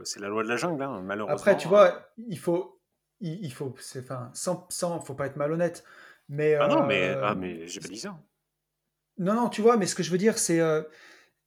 [0.05, 1.37] c'est la loi de la jungle, hein, malheureusement.
[1.37, 2.81] Après, tu vois, il faut,
[3.21, 5.85] il, faut, enfin, sans, sans, faut pas être malhonnête.
[6.29, 8.19] Mais, ah non, mais, ah, mais j'ai pas dit ça.
[9.19, 10.61] Non, non, tu vois, mais ce que je veux dire, c'est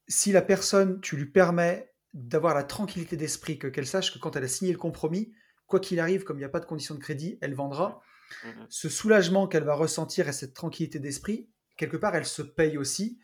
[0.07, 4.36] si la personne, tu lui permets d'avoir la tranquillité d'esprit, que qu'elle sache que quand
[4.36, 5.33] elle a signé le compromis,
[5.68, 8.01] quoi qu'il arrive, comme il n'y a pas de condition de crédit, elle vendra.
[8.43, 8.66] Mmh, mmh.
[8.70, 13.20] Ce soulagement qu'elle va ressentir et cette tranquillité d'esprit, quelque part, elle se paye aussi.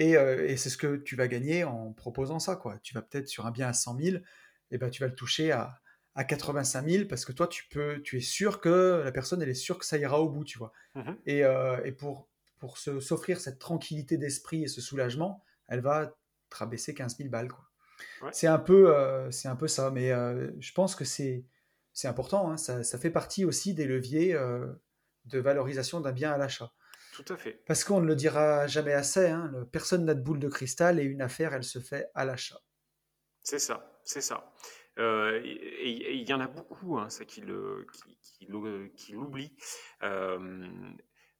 [0.00, 2.56] Euh, et, c'est ce que tu vas gagner en proposant ça.
[2.56, 2.78] Quoi.
[2.82, 4.16] Tu vas peut-être sur un bien à 100 000,
[4.70, 5.80] et ben, tu vas le toucher à,
[6.14, 9.48] à 85 000 parce que toi, tu, peux, tu es sûr que la personne, elle
[9.48, 10.72] est sûre que ça ira au bout, tu vois.
[10.94, 12.28] Mmh et, euh, et, pour,
[12.58, 16.14] pour s'offrir cette tranquillité d'esprit et ce soulagement, elle va
[16.50, 17.48] te rabaisser 15 000 balles.
[17.48, 17.64] Quoi.
[18.32, 20.10] C'est un, peu, euh, c'est un peu ça, mais
[20.60, 21.44] je pense que c'est,
[21.96, 22.50] c'est important.
[22.50, 22.56] Hein.
[22.56, 24.34] ça, ça, fait partie aussi des leviers
[25.24, 26.72] de valorisation d'un bien à l'achat.
[27.16, 27.62] Tout à fait.
[27.66, 31.04] Parce qu'on ne le dira jamais assez, hein, personne n'a de boule de cristal et
[31.04, 32.60] une affaire, elle se fait à l'achat.
[33.42, 34.52] C'est ça, c'est ça.
[34.98, 37.40] Euh, et il y en a beaucoup, hein, ça qui
[38.48, 39.56] l'oublient.
[40.02, 40.68] Euh,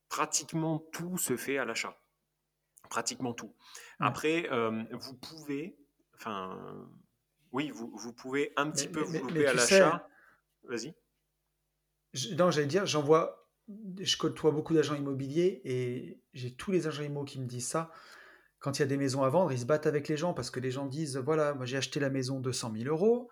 [0.09, 2.01] pratiquement tout se fait à l'achat.
[2.89, 3.55] Pratiquement tout.
[3.99, 5.77] Après, euh, vous pouvez,
[6.15, 6.89] enfin,
[7.53, 10.09] oui, vous, vous pouvez un petit peu vous louper à l'achat.
[10.69, 10.95] Vas-y.
[12.37, 13.47] Non, j'allais dire, j'en vois
[14.01, 17.91] je côtoie beaucoup d'agents immobiliers et j'ai tous les agents immobiliers qui me disent ça.
[18.59, 20.51] Quand il y a des maisons à vendre, ils se battent avec les gens parce
[20.51, 23.29] que les gens disent voilà, moi j'ai acheté la maison 200 000 euros,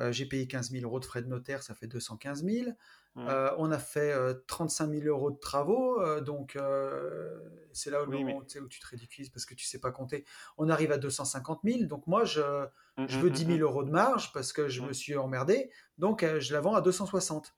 [0.00, 2.70] euh, j'ai payé 15 000 euros de frais de notaire, ça fait 215 000.
[3.14, 3.28] Mmh.
[3.28, 4.12] Euh, on a fait
[4.48, 6.58] 35 euh, 000 euros de travaux, donc
[7.72, 10.24] c'est là où, où tu te ridiculises parce que tu sais pas compter.
[10.58, 12.40] On arrive à 250 000, donc moi je,
[12.96, 15.70] mmh, je veux 10 mmh, 000 euros de marge parce que je me suis emmerdé,
[15.98, 17.54] donc je la vends à 260.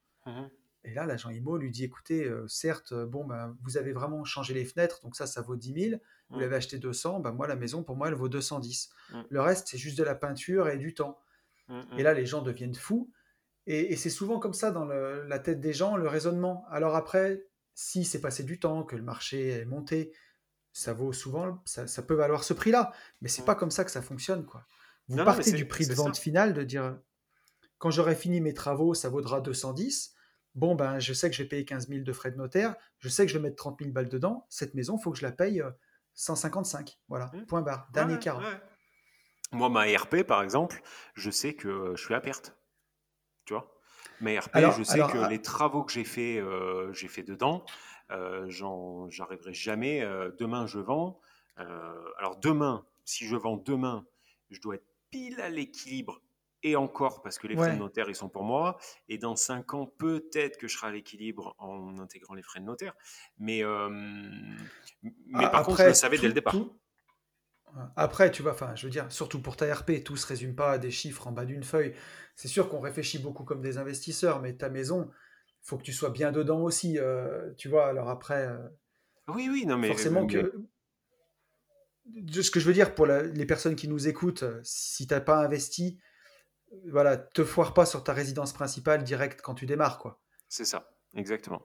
[0.84, 4.64] Et là, l'agent IMO lui dit écoutez, certes, bon, ben, vous avez vraiment changé les
[4.64, 6.00] fenêtres, donc ça, ça vaut 10 000.
[6.28, 6.40] Vous mmh.
[6.40, 8.90] l'avez acheté 200, ben, moi, la maison, pour moi, elle vaut 210.
[9.10, 9.20] Mmh.
[9.30, 11.18] Le reste, c'est juste de la peinture et du temps.
[11.68, 13.10] Mmh, et là, les gens deviennent fous.
[13.66, 16.64] Et, c'est souvent comme ça dans la tête des gens, le raisonnement.
[16.70, 17.44] Alors après,
[17.74, 20.12] si c'est passé du temps, que le marché est monté,
[20.72, 22.92] ça vaut souvent, ça, peut valoir ce prix-là.
[23.20, 24.66] Mais c'est pas comme ça que ça fonctionne, quoi.
[25.08, 26.98] Vous partez du prix de vente final, de dire
[27.78, 30.16] quand j'aurai fini mes travaux, ça vaudra 210
[30.56, 33.08] bon, ben, je sais que je vais payer 15 000 de frais de notaire, je
[33.08, 35.22] sais que je vais mettre 30 000 balles dedans, cette maison, il faut que je
[35.22, 35.62] la paye
[36.14, 36.88] 155.
[36.88, 37.46] Euh, voilà, mmh.
[37.46, 38.42] point barre, dernier quart.
[39.52, 40.82] Moi, ma RP, par exemple,
[41.14, 42.56] je sais que je suis à perte.
[43.44, 43.72] Tu vois?
[44.20, 47.64] Ma RP, je sais que ah les travaux que j'ai fait, euh, j'ai fait dedans,
[48.10, 48.46] euh,
[49.08, 50.02] j'arriverai jamais.
[50.02, 51.20] Euh, demain, je vends.
[51.56, 54.06] alors, demain, si je vends demain,
[54.50, 56.20] je dois être pile à l'équilibre
[56.62, 58.78] et encore parce que les frais de notaire, ils sont pour moi.
[59.08, 62.64] Et dans cinq ans, peut-être que je serai à l'équilibre en intégrant les frais de
[62.64, 62.94] notaire.
[63.38, 63.88] Mais, euh,
[65.26, 66.56] mais par contre, je le savais dès le départ.
[67.96, 70.72] Après, tu vois, enfin, je veux dire, surtout pour ta RP, tout se résume pas
[70.72, 71.94] à des chiffres en bas d'une feuille.
[72.34, 75.92] C'est sûr qu'on réfléchit beaucoup comme des investisseurs, mais ta maison, il faut que tu
[75.92, 77.88] sois bien dedans aussi, euh, tu vois.
[77.88, 78.58] Alors après, euh,
[79.28, 80.52] oui, oui, non, mais forcément que
[82.30, 85.44] ce que je veux dire pour les personnes qui nous écoutent, si tu n'as pas
[85.44, 85.98] investi,
[86.88, 90.20] voilà, te foire pas sur ta résidence principale direct quand tu démarres, quoi.
[90.48, 91.62] C'est ça, exactement.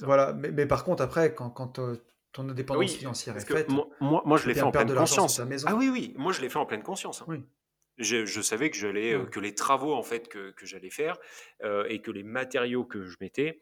[0.00, 1.96] Voilà, mais, par contre, après, quand, quand euh,
[2.36, 5.40] ton indépendance financière est faite, moi, moi, je l'ai fait en pleine conscience.
[5.66, 7.22] Ah oui, oui, moi je l'ai fait en pleine conscience.
[7.22, 7.26] Hein.
[7.28, 7.42] Oui.
[7.98, 11.16] Je, je, savais que j'allais, euh, que les travaux en fait que, que j'allais faire
[11.62, 13.58] euh, et que les matériaux que je mettais,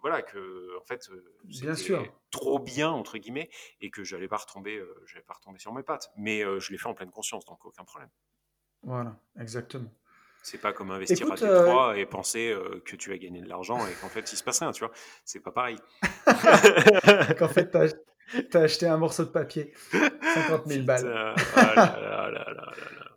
[0.00, 1.10] voilà, que en fait,
[1.42, 3.50] bien sûr, trop bien entre guillemets
[3.80, 6.12] et que j'allais pas retomber, j'allais pas retomber sur mes pattes.
[6.16, 8.10] Mais je l'ai fait en pleine conscience, donc aucun problème.
[8.84, 9.90] Voilà, exactement.
[10.46, 13.48] C'est pas comme investir à 3 euh, et penser euh, que tu vas gagner de
[13.48, 14.92] l'argent et qu'en fait il se passe rien, tu vois.
[15.24, 15.76] C'est pas pareil.
[17.36, 21.34] qu'en fait tu as, acheté un morceau de papier, 50 000 balles.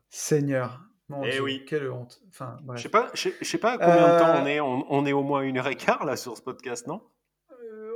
[0.09, 0.81] Seigneur.
[1.07, 1.65] Mon eh Dieu, oui.
[1.67, 2.19] quelle honte.
[2.29, 4.59] Enfin, Je sais pas, je sais pas combien de temps on euh, est.
[4.59, 6.99] On, est au moins une heure et quart là sur ce podcast, non?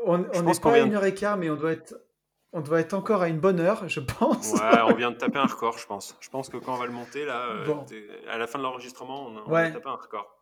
[0.06, 1.96] On n'est pas à une heure et quart, mais on doit être
[2.54, 4.54] on doit être encore à une bonne heure, je pense.
[4.54, 6.16] Ouais, on vient de taper un record, je pense.
[6.22, 7.84] Je pense que quand on va le monter, là, euh,
[8.30, 10.40] à la fin de l'enregistrement, on, va taper un record.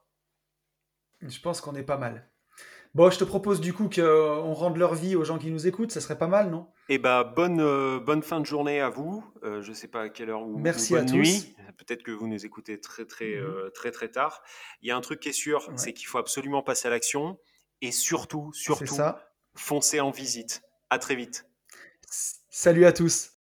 [1.22, 2.30] Je pense qu'on est pas mal.
[2.94, 5.94] Bon, je te propose du coup qu'on rende leur vie aux gens qui nous écoutent,
[5.94, 6.68] ça serait pas mal, non?
[6.90, 9.24] Eh bah, bonne, euh, bonne fin de journée à vous.
[9.44, 10.58] Euh, je sais pas à quelle heure vous.
[10.58, 11.56] Merci bonne à nuit.
[11.78, 13.72] Peut-être que vous nous écoutez très très mhm.
[13.74, 14.44] très très tard.
[14.82, 17.40] Il y a un truc qui est sûr, c'est qu'il faut absolument passer à l'action
[17.80, 18.98] et surtout, surtout,
[19.56, 20.62] foncer en visite.
[20.90, 21.46] À très vite.
[22.50, 23.41] Salut à tous